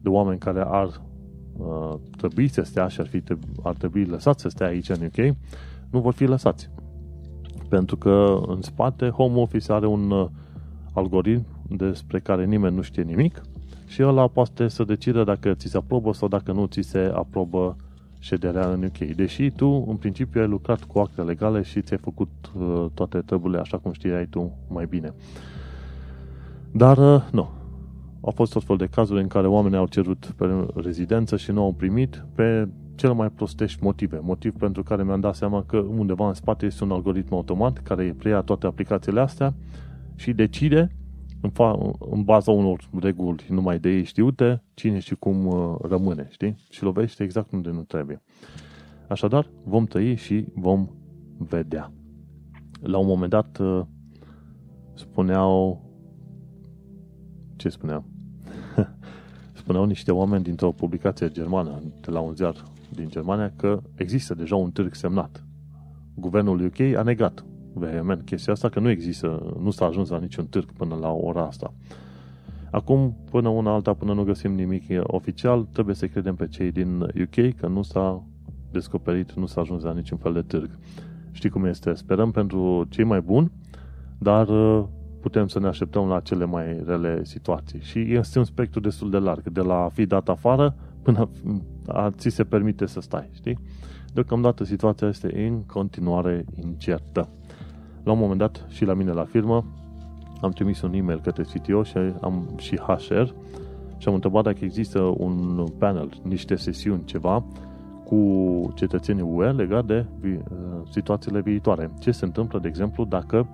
de 0.00 0.08
oameni 0.08 0.38
care 0.38 0.64
ar 0.66 1.02
uh, 1.56 1.94
trebui 2.16 2.48
să 2.48 2.62
stea 2.62 2.88
și 2.88 3.00
ar, 3.00 3.06
fi, 3.06 3.22
ar 3.62 3.74
trebui 3.74 4.04
lăsați 4.04 4.42
să 4.42 4.48
stea 4.48 4.66
aici 4.66 4.88
în 4.88 5.04
UK, 5.04 5.36
nu 5.90 6.00
vor 6.00 6.12
fi 6.12 6.24
lăsați. 6.24 6.70
Pentru 7.68 7.96
că 7.96 8.40
în 8.46 8.62
spate 8.62 9.08
Home 9.08 9.40
Office 9.40 9.72
are 9.72 9.86
un 9.86 10.10
uh, 10.10 10.28
algoritm 10.92 11.51
despre 11.76 12.18
care 12.18 12.44
nimeni 12.44 12.74
nu 12.74 12.82
știe 12.82 13.02
nimic 13.02 13.42
și 13.86 14.02
ăla 14.02 14.26
poate 14.26 14.68
să 14.68 14.84
decide 14.84 15.24
dacă 15.24 15.54
ți 15.54 15.68
se 15.68 15.76
aprobă 15.76 16.12
sau 16.12 16.28
dacă 16.28 16.52
nu 16.52 16.66
ți 16.66 16.80
se 16.80 17.12
aprobă 17.14 17.76
șederea 18.18 18.68
în 18.68 18.82
UK. 18.82 18.98
Deși 18.98 19.50
tu, 19.50 19.84
în 19.88 19.96
principiu, 19.96 20.40
ai 20.40 20.46
lucrat 20.46 20.84
cu 20.84 20.98
acte 20.98 21.22
legale 21.22 21.62
și 21.62 21.82
ți-ai 21.82 21.98
făcut 21.98 22.28
uh, 22.58 22.86
toate 22.94 23.18
treburile 23.18 23.60
așa 23.60 23.78
cum 23.78 23.92
știai 23.92 24.26
tu 24.26 24.52
mai 24.68 24.86
bine. 24.86 25.14
Dar, 26.72 26.98
uh, 26.98 27.22
nu, 27.32 27.50
au 28.20 28.32
fost 28.34 28.52
tot 28.52 28.64
fel 28.64 28.76
de 28.76 28.86
cazuri 28.86 29.20
în 29.20 29.26
care 29.26 29.46
oamenii 29.46 29.78
au 29.78 29.86
cerut 29.86 30.32
pe 30.36 30.66
rezidență 30.74 31.36
și 31.36 31.50
nu 31.50 31.62
au 31.62 31.72
primit 31.72 32.24
pe 32.34 32.68
cele 32.94 33.12
mai 33.12 33.30
prostești 33.30 33.82
motive. 33.82 34.18
Motiv 34.22 34.52
pentru 34.52 34.82
care 34.82 35.02
mi-am 35.02 35.20
dat 35.20 35.34
seama 35.34 35.64
că 35.66 35.76
undeva 35.76 36.28
în 36.28 36.34
spate 36.34 36.66
este 36.66 36.84
un 36.84 36.90
algoritm 36.90 37.34
automat 37.34 37.78
care 37.78 38.14
preia 38.18 38.40
toate 38.40 38.66
aplicațiile 38.66 39.20
astea 39.20 39.54
și 40.14 40.32
decide 40.32 40.90
în, 41.42 41.50
fa- 41.50 41.96
în 41.98 42.22
baza 42.22 42.50
unor 42.50 42.88
reguli 43.00 43.46
numai 43.48 43.78
de 43.78 43.88
ei 43.88 44.04
știute 44.04 44.62
cine 44.74 44.98
și 44.98 45.14
cum 45.14 45.46
uh, 45.46 45.76
rămâne, 45.80 46.26
știi? 46.30 46.56
Și 46.70 46.82
lovește 46.82 47.22
exact 47.22 47.52
unde 47.52 47.70
nu 47.70 47.82
trebuie. 47.82 48.22
Așadar, 49.08 49.50
vom 49.64 49.84
trăi 49.84 50.14
și 50.14 50.44
vom 50.54 50.88
vedea. 51.38 51.92
La 52.80 52.98
un 52.98 53.06
moment 53.06 53.30
dat 53.30 53.58
uh, 53.58 53.82
spuneau 54.94 55.84
ce 57.56 57.68
spuneam? 57.68 58.04
Spuneau 59.52 59.84
niște 59.84 60.12
oameni 60.12 60.44
dintr-o 60.44 60.72
publicație 60.72 61.28
germană, 61.28 61.82
de 62.00 62.10
la 62.10 62.20
un 62.20 62.34
ziar 62.34 62.54
din 62.90 63.08
Germania, 63.08 63.52
că 63.56 63.82
există 63.94 64.34
deja 64.34 64.56
un 64.56 64.70
târg 64.70 64.94
semnat. 64.94 65.44
Guvernul 66.14 66.64
UK 66.64 66.80
a 66.80 67.02
negat 67.02 67.44
vehement 67.74 68.24
chestia 68.24 68.52
asta, 68.52 68.68
că 68.68 68.80
nu 68.80 68.88
există, 68.88 69.56
nu 69.60 69.70
s-a 69.70 69.84
ajuns 69.84 70.08
la 70.08 70.18
niciun 70.18 70.46
târg 70.46 70.72
până 70.72 70.94
la 71.00 71.10
ora 71.10 71.46
asta. 71.46 71.74
Acum, 72.70 73.16
până 73.30 73.48
una 73.48 73.72
alta, 73.72 73.94
până 73.94 74.12
nu 74.12 74.22
găsim 74.22 74.54
nimic 74.54 74.82
oficial, 75.02 75.66
trebuie 75.72 75.94
să 75.94 76.06
credem 76.06 76.34
pe 76.34 76.46
cei 76.46 76.70
din 76.70 77.00
UK 77.00 77.54
că 77.56 77.66
nu 77.66 77.82
s-a 77.82 78.24
descoperit, 78.70 79.32
nu 79.32 79.46
s-a 79.46 79.60
ajuns 79.60 79.82
la 79.82 79.92
niciun 79.92 80.18
fel 80.18 80.32
de 80.32 80.42
târg. 80.42 80.70
Știi 81.32 81.50
cum 81.50 81.64
este? 81.64 81.94
Sperăm 81.94 82.30
pentru 82.30 82.86
cei 82.88 83.04
mai 83.04 83.20
buni, 83.20 83.50
dar 84.18 84.46
putem 85.20 85.46
să 85.46 85.58
ne 85.58 85.66
așteptăm 85.66 86.08
la 86.08 86.20
cele 86.20 86.44
mai 86.44 86.82
rele 86.86 87.24
situații. 87.24 87.80
Și 87.80 87.98
este 87.98 88.38
un 88.38 88.44
spectru 88.44 88.80
destul 88.80 89.10
de 89.10 89.18
larg, 89.18 89.48
de 89.48 89.60
la 89.60 89.74
a 89.74 89.88
fi 89.88 90.06
dat 90.06 90.28
afară 90.28 90.74
până 91.02 91.28
a 91.86 92.10
ți 92.10 92.28
se 92.28 92.44
permite 92.44 92.86
să 92.86 93.00
stai, 93.00 93.28
știi? 93.32 93.58
Deocamdată 94.12 94.64
situația 94.64 95.08
este 95.08 95.46
în 95.46 95.62
continuare 95.62 96.44
incertă. 96.54 97.28
La 98.02 98.12
un 98.12 98.18
moment 98.18 98.38
dat 98.38 98.66
și 98.68 98.84
la 98.84 98.94
mine 98.94 99.12
la 99.12 99.24
firmă 99.24 99.64
am 100.40 100.50
trimis 100.50 100.82
un 100.82 100.92
e-mail 100.92 101.20
către 101.20 101.42
CTO 101.42 101.82
și 101.82 101.96
am 102.20 102.48
și 102.56 102.76
HR 102.76 103.34
și 103.96 104.08
am 104.08 104.14
întrebat 104.14 104.44
dacă 104.44 104.58
există 104.60 105.00
un 105.00 105.66
panel, 105.78 106.08
niște 106.22 106.54
sesiuni, 106.54 107.04
ceva 107.04 107.44
cu 108.04 108.72
cetățenii 108.74 109.22
UE 109.26 109.50
legat 109.50 109.84
de 109.84 110.06
vi- 110.20 110.42
situațiile 110.90 111.40
viitoare. 111.40 111.90
Ce 111.98 112.10
se 112.10 112.24
întâmplă, 112.24 112.58
de 112.58 112.68
exemplu, 112.68 113.04
dacă 113.04 113.38
uh, 113.38 113.46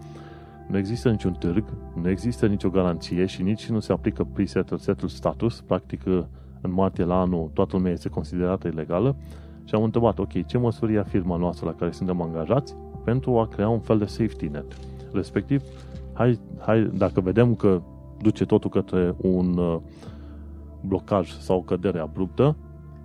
nu 0.69 0.77
există 0.77 1.11
niciun 1.11 1.33
târg, 1.33 1.65
nu 2.03 2.09
există 2.09 2.47
nicio 2.47 2.71
garanție 2.71 3.27
și 3.27 3.43
nici 3.43 3.69
nu 3.69 3.81
se 3.81 3.93
aplică 3.93 4.25
pre-settled 4.33 4.81
settled 4.81 5.11
status, 5.11 5.61
practic 5.61 6.07
în 6.61 6.73
martie 6.73 7.05
la 7.05 7.21
anul 7.21 7.51
toată 7.53 7.77
lumea 7.77 7.93
este 7.93 8.09
considerată 8.09 8.69
ilegală 8.69 9.17
Și 9.65 9.75
am 9.75 9.83
întrebat, 9.83 10.19
ok, 10.19 10.47
ce 10.47 10.59
măsuri 10.59 10.93
ia 10.93 11.03
firma 11.03 11.37
noastră 11.37 11.67
la 11.67 11.75
care 11.75 11.91
suntem 11.91 12.23
angajați 12.23 12.75
pentru 13.09 13.39
a 13.39 13.47
crea 13.47 13.69
un 13.69 13.81
fel 13.81 13.99
de 13.99 14.05
safety 14.05 14.47
net. 14.47 14.77
Respectiv, 15.13 15.63
hai, 16.13 16.39
hai, 16.59 16.91
dacă 16.95 17.21
vedem 17.21 17.55
că 17.55 17.83
duce 18.23 18.45
totul 18.45 18.71
către 18.71 19.15
un 19.17 19.57
uh, 19.59 19.77
blocaj 20.81 21.39
sau 21.39 21.57
o 21.57 21.63
cădere 21.63 21.99
abruptă, 21.99 22.57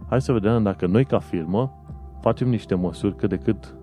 hai 0.10 0.22
să 0.22 0.32
vedem 0.32 0.64
dacă 0.64 0.88
noi 0.88 1.06
ca 1.06 1.20
firmă 1.20 1.84
facem 2.22 2.50
niște 2.50 2.76
măsuri 2.76 3.16
cât 3.16 3.30
de 3.30 3.38
cât 3.38 3.76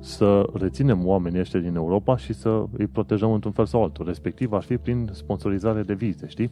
să 0.00 0.46
reținem 0.52 1.06
oamenii 1.06 1.40
ăștia 1.40 1.60
din 1.60 1.74
Europa 1.74 2.16
și 2.16 2.32
să 2.32 2.64
îi 2.76 2.86
protejăm 2.86 3.32
într-un 3.32 3.52
fel 3.52 3.66
sau 3.66 3.82
altul. 3.82 4.06
Respectiv 4.06 4.52
ar 4.52 4.62
fi 4.62 4.76
prin 4.76 5.08
sponsorizare 5.12 5.82
de 5.82 5.94
vize, 5.94 6.26
știi? 6.28 6.50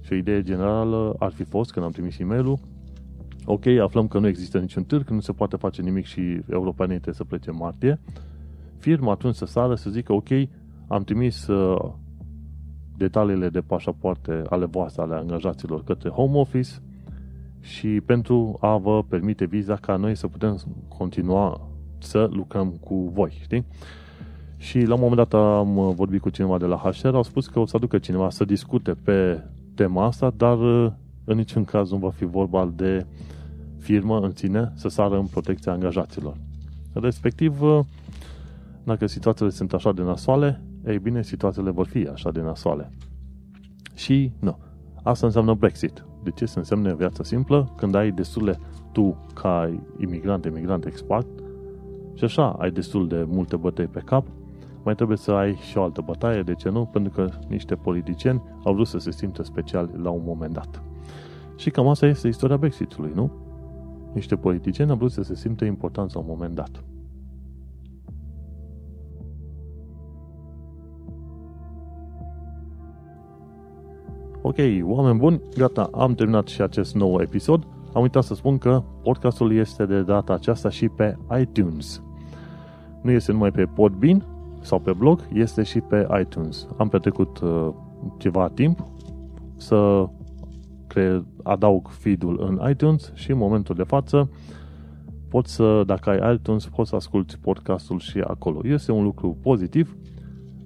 Și 0.00 0.12
o 0.12 0.16
idee 0.16 0.42
generală 0.42 1.14
ar 1.18 1.32
fi 1.32 1.44
fost, 1.44 1.72
când 1.72 1.84
am 1.84 1.90
trimis 1.90 2.18
e 2.18 2.24
mail 2.24 2.58
ok, 3.44 3.66
aflăm 3.66 4.08
că 4.08 4.18
nu 4.18 4.26
există 4.26 4.58
niciun 4.58 4.84
târg, 4.84 5.08
nu 5.08 5.20
se 5.20 5.32
poate 5.32 5.56
face 5.56 5.82
nimic 5.82 6.04
și 6.04 6.40
europenii 6.50 6.94
trebuie 6.94 7.14
să 7.14 7.24
plece 7.24 7.50
în 7.50 7.56
martie, 7.56 8.00
firma 8.78 9.12
atunci 9.12 9.34
să 9.34 9.44
sară 9.44 9.74
să 9.74 9.90
zică, 9.90 10.12
ok, 10.12 10.28
am 10.88 11.04
trimis 11.04 11.46
uh, 11.46 11.92
detaliile 12.96 13.48
de 13.48 13.60
pașapoarte 13.60 14.42
ale 14.48 14.64
voastre, 14.64 15.02
ale 15.02 15.14
angajaților 15.14 15.84
către 15.84 16.08
home 16.08 16.38
office 16.38 16.70
și 17.60 17.88
pentru 17.88 18.56
a 18.60 18.76
vă 18.76 19.02
permite 19.02 19.44
viza 19.44 19.76
ca 19.76 19.96
noi 19.96 20.14
să 20.14 20.26
putem 20.26 20.58
continua 20.88 21.60
să 21.98 22.28
lucrăm 22.32 22.70
cu 22.70 23.10
voi, 23.14 23.38
știi? 23.42 23.66
Și 24.56 24.80
la 24.80 24.94
un 24.94 25.00
moment 25.00 25.28
dat 25.28 25.40
am 25.40 25.94
vorbit 25.94 26.20
cu 26.20 26.30
cineva 26.30 26.58
de 26.58 26.64
la 26.64 26.76
HR, 26.76 27.14
au 27.14 27.22
spus 27.22 27.46
că 27.46 27.58
o 27.58 27.66
să 27.66 27.76
aducă 27.76 27.98
cineva 27.98 28.30
să 28.30 28.44
discute 28.44 28.94
pe 28.94 29.44
tema 29.74 30.04
asta, 30.04 30.32
dar 30.36 30.58
uh, 30.58 30.92
în 31.24 31.36
niciun 31.36 31.64
caz 31.64 31.90
nu 31.90 31.96
va 31.96 32.10
fi 32.10 32.24
vorba 32.24 32.72
de 32.76 33.06
firmă 33.78 34.20
în 34.20 34.32
sine 34.34 34.72
să 34.74 34.88
sară 34.88 35.18
în 35.18 35.26
protecția 35.26 35.72
angajaților. 35.72 36.36
Respectiv, 36.92 37.62
uh, 37.62 37.80
dacă 38.84 39.06
situațiile 39.06 39.50
sunt 39.50 39.72
așa 39.72 39.92
de 39.92 40.02
nasoale, 40.02 40.60
ei 40.86 40.98
bine, 40.98 41.22
situațiile 41.22 41.70
vor 41.70 41.86
fi 41.86 42.08
așa 42.12 42.30
de 42.30 42.40
nasoale. 42.40 42.90
Și, 43.94 44.32
nu, 44.38 44.58
asta 45.02 45.26
înseamnă 45.26 45.54
Brexit. 45.54 46.04
De 46.22 46.30
ce? 46.30 46.44
Se 46.44 46.58
înseamnă 46.58 46.94
viața 46.94 47.22
simplă 47.22 47.72
când 47.76 47.94
ai 47.94 48.10
destule 48.10 48.58
tu 48.92 49.16
ca 49.34 49.78
imigrant, 49.98 50.44
emigrant, 50.44 50.84
expat 50.84 51.26
și 52.14 52.24
așa 52.24 52.48
ai 52.50 52.70
destul 52.70 53.08
de 53.08 53.24
multe 53.28 53.56
bătăi 53.56 53.86
pe 53.86 54.00
cap, 54.00 54.26
mai 54.84 54.94
trebuie 54.94 55.16
să 55.16 55.32
ai 55.32 55.54
și 55.54 55.78
o 55.78 55.82
altă 55.82 56.00
bătaie, 56.00 56.42
de 56.42 56.54
ce 56.54 56.68
nu? 56.68 56.84
Pentru 56.84 57.12
că 57.12 57.28
niște 57.48 57.74
politicieni 57.74 58.42
au 58.64 58.74
vrut 58.74 58.86
să 58.86 58.98
se 58.98 59.10
simtă 59.10 59.42
special 59.42 59.90
la 60.02 60.10
un 60.10 60.22
moment 60.24 60.52
dat. 60.52 60.82
Și 61.62 61.70
cam 61.70 61.88
asta 61.88 62.06
este 62.06 62.28
istoria 62.28 62.56
Brexitului, 62.56 63.12
nu? 63.14 63.30
Niște 64.12 64.36
politicieni 64.36 64.90
au 64.90 64.96
vrut 64.96 65.10
să 65.10 65.22
se 65.22 65.34
simtă 65.34 65.64
importanți 65.64 66.14
la 66.14 66.20
un 66.20 66.26
moment 66.28 66.54
dat. 66.54 66.84
Ok, 74.42 74.56
oameni 74.82 75.18
buni, 75.18 75.40
gata, 75.56 75.88
am 75.92 76.14
terminat 76.14 76.46
și 76.46 76.62
acest 76.62 76.94
nou 76.94 77.20
episod. 77.20 77.66
Am 77.92 78.02
uitat 78.02 78.22
să 78.22 78.34
spun 78.34 78.58
că 78.58 78.82
podcastul 79.02 79.52
este 79.52 79.86
de 79.86 80.02
data 80.02 80.32
aceasta 80.32 80.70
și 80.70 80.88
pe 80.88 81.16
iTunes. 81.40 82.02
Nu 83.02 83.10
este 83.10 83.32
numai 83.32 83.50
pe 83.50 83.64
Podbean 83.64 84.26
sau 84.60 84.78
pe 84.78 84.92
blog, 84.92 85.20
este 85.32 85.62
și 85.62 85.80
pe 85.80 86.06
iTunes. 86.20 86.66
Am 86.76 86.88
petrecut 86.88 87.40
uh, 87.40 87.68
ceva 88.16 88.48
timp 88.48 88.86
să 89.56 90.08
cre- 90.92 91.24
adaug 91.42 91.88
feed-ul 91.88 92.42
în 92.48 92.70
iTunes 92.70 93.12
și 93.14 93.30
în 93.30 93.38
momentul 93.38 93.74
de 93.74 93.82
față 93.82 94.30
poți 95.28 95.54
să, 95.54 95.82
dacă 95.86 96.10
ai 96.10 96.34
iTunes, 96.34 96.66
poți 96.66 96.88
să 96.88 96.96
asculti 96.96 97.38
podcastul 97.38 97.98
și 97.98 98.18
acolo. 98.18 98.60
Este 98.64 98.92
un 98.92 99.02
lucru 99.02 99.36
pozitiv 99.42 99.96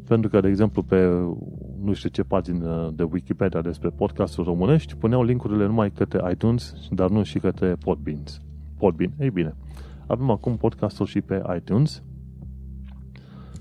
pentru 0.08 0.30
că, 0.30 0.40
de 0.40 0.48
exemplu, 0.48 0.82
pe 0.82 1.06
nu 1.82 1.92
știu 1.92 2.08
ce 2.08 2.22
pagină 2.22 2.92
de 2.96 3.02
Wikipedia 3.02 3.60
despre 3.60 3.88
podcasturi 3.88 4.46
românești, 4.46 4.96
puneau 4.96 5.22
linkurile 5.22 5.66
numai 5.66 5.90
către 5.90 6.30
iTunes, 6.30 6.74
dar 6.90 7.10
nu 7.10 7.22
și 7.22 7.38
către 7.38 7.76
Podbean. 7.84 8.22
Podbean. 8.78 9.12
Ei 9.18 9.30
bine, 9.30 9.54
avem 10.06 10.30
acum 10.30 10.56
podcastul 10.56 11.06
și 11.06 11.20
pe 11.20 11.42
iTunes 11.56 12.02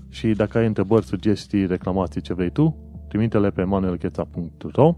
și 0.08 0.28
dacă 0.32 0.58
ai 0.58 0.66
întrebări, 0.66 1.04
sugestii, 1.04 1.66
reclamații, 1.66 2.20
ce 2.20 2.34
vrei 2.34 2.50
tu, 2.50 2.76
trimite-le 3.08 3.50
pe 3.50 3.64
manuelcheța.ro 3.64 4.96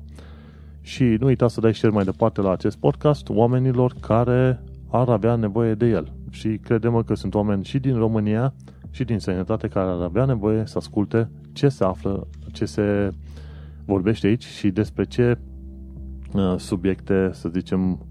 și 0.80 1.04
nu 1.04 1.26
uita 1.26 1.48
să 1.48 1.60
dai 1.60 1.74
share 1.74 1.94
mai 1.94 2.04
departe 2.04 2.40
la 2.40 2.52
acest 2.52 2.76
podcast 2.76 3.28
oamenilor 3.28 3.94
care 4.00 4.62
ar 4.90 5.08
avea 5.08 5.34
nevoie 5.34 5.74
de 5.74 5.86
el. 5.86 6.12
Și 6.30 6.58
credem 6.62 7.02
că 7.02 7.14
sunt 7.14 7.34
oameni 7.34 7.64
și 7.64 7.78
din 7.78 7.96
România 7.96 8.54
și 8.90 9.04
din 9.04 9.18
sănătate 9.18 9.68
care 9.68 9.90
ar 9.90 10.00
avea 10.00 10.24
nevoie 10.24 10.66
să 10.66 10.78
asculte 10.78 11.30
ce 11.52 11.68
se 11.68 11.84
află, 11.84 12.26
ce 12.52 12.64
se 12.64 13.10
vorbește 13.84 14.26
aici 14.26 14.44
și 14.44 14.70
despre 14.70 15.04
ce 15.04 15.38
uh, 16.32 16.54
subiecte, 16.56 17.30
să 17.32 17.48
zicem, 17.48 18.06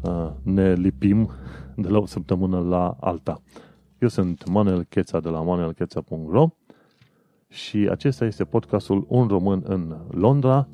uh, 0.00 0.30
ne 0.42 0.72
lipim 0.72 1.30
de 1.76 1.88
la 1.88 1.98
o 1.98 2.06
săptămână 2.06 2.58
la 2.58 2.96
alta. 3.00 3.42
Eu 3.98 4.08
sunt 4.08 4.48
Manuel 4.48 4.82
Cheța 4.82 5.20
de 5.20 5.28
la 5.28 5.42
manuelcheța.ro 5.42 6.48
și 7.48 7.88
acesta 7.90 8.24
este 8.24 8.44
podcastul 8.44 9.04
Un 9.08 9.26
Român 9.26 9.62
în 9.66 9.96
Londra. 10.10 10.68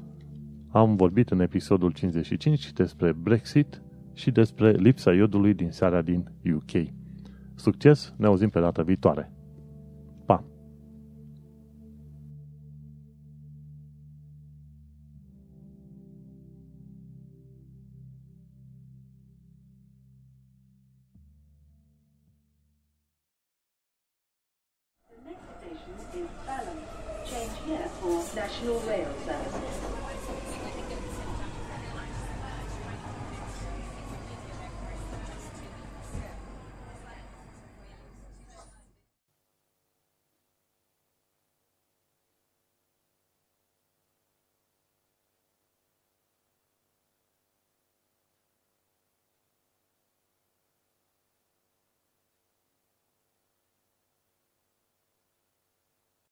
Am 0.75 0.97
vorbit 0.97 1.31
în 1.31 1.41
episodul 1.41 1.93
55 1.93 2.73
despre 2.73 3.13
Brexit 3.13 3.83
și 4.13 4.31
despre 4.31 4.71
lipsa 4.71 5.13
iodului 5.13 5.55
din 5.55 5.71
seara 5.71 6.03
din 6.03 6.31
UK. 6.55 6.87
Succes, 7.55 8.15
ne 8.17 8.27
auzim 8.27 8.49
pe 8.49 8.61
data 8.61 8.83
viitoare! 8.83 9.33